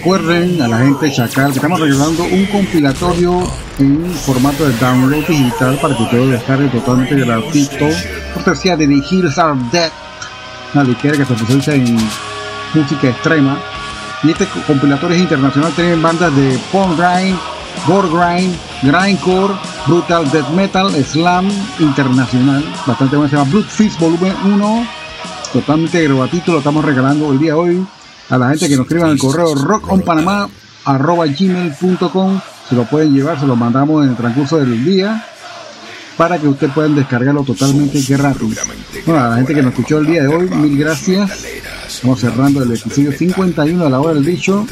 Recuerden 0.00 0.62
a 0.62 0.66
la 0.66 0.78
gente 0.78 1.12
Chacal 1.12 1.50
que 1.50 1.58
estamos 1.58 1.78
regalando 1.78 2.24
un 2.24 2.46
compilatorio 2.46 3.46
en 3.78 4.10
formato 4.10 4.66
de 4.66 4.74
download 4.78 5.26
digital 5.26 5.76
para 5.76 5.94
que 5.94 6.04
ustedes 6.04 6.24
lo 6.24 6.32
descarguen 6.32 6.70
totalmente 6.70 7.16
gratuito. 7.16 7.86
Cortesía 8.32 8.78
de 8.78 8.88
The 8.88 8.94
Hills 8.94 9.36
Are 9.36 9.60
Dead, 9.70 9.90
una 10.72 10.84
disquera 10.84 11.18
que 11.18 11.26
se 11.26 11.34
especializa 11.34 11.74
en 11.74 11.98
música 12.72 13.10
extrema. 13.10 13.58
Y 14.22 14.30
este 14.30 14.46
compilatorio 14.66 15.16
es 15.16 15.22
internacional, 15.22 15.70
tienen 15.72 16.00
bandas 16.00 16.34
de 16.34 16.58
punk 16.72 16.98
grind, 16.98 17.38
gore 17.86 18.08
grind, 18.08 18.56
grindcore, 18.82 19.52
brutal 19.86 20.30
death 20.30 20.48
metal, 20.48 20.90
slam 21.04 21.46
internacional. 21.78 22.64
Bastante 22.86 23.16
bueno, 23.16 23.28
se 23.28 23.36
llama 23.36 23.50
Blood 23.50 23.66
Fist 23.66 24.00
Volumen 24.00 24.34
1. 24.46 24.86
Totalmente 25.52 26.02
gratuito, 26.08 26.52
lo 26.52 26.58
estamos 26.58 26.82
regalando 26.82 27.30
el 27.32 27.38
día 27.38 27.52
de 27.52 27.58
hoy 27.58 27.86
a 28.30 28.38
la 28.38 28.48
gente 28.50 28.68
que 28.68 28.76
nos 28.76 28.86
escriba 28.86 29.06
en 29.06 29.12
el 29.12 29.18
correo 29.18 29.54
rockonpanamá.gmail.com 29.54 32.40
se 32.70 32.76
lo 32.76 32.84
pueden 32.84 33.12
llevar, 33.12 33.38
se 33.40 33.46
lo 33.46 33.56
mandamos 33.56 34.04
en 34.04 34.10
el 34.10 34.16
transcurso 34.16 34.58
del 34.58 34.84
día 34.84 35.26
para 36.16 36.38
que 36.38 36.46
ustedes 36.46 36.72
puedan 36.72 36.94
descargarlo 36.94 37.42
totalmente 37.42 38.00
gratis. 38.08 38.60
Bueno, 39.06 39.24
a 39.24 39.30
la 39.30 39.36
gente 39.36 39.52
que 39.54 39.62
nos 39.62 39.72
escuchó 39.72 39.98
el 39.98 40.06
día 40.06 40.22
de 40.22 40.28
hoy, 40.28 40.48
mil 40.50 40.78
gracias. 40.78 41.44
Estamos 41.88 42.20
cerrando 42.20 42.62
el 42.62 42.70
episodio 42.70 43.10
51 43.10 43.86
a 43.86 43.90
la 43.90 43.98
hora 43.98 44.14
del 44.14 44.24
dicho. 44.24 44.64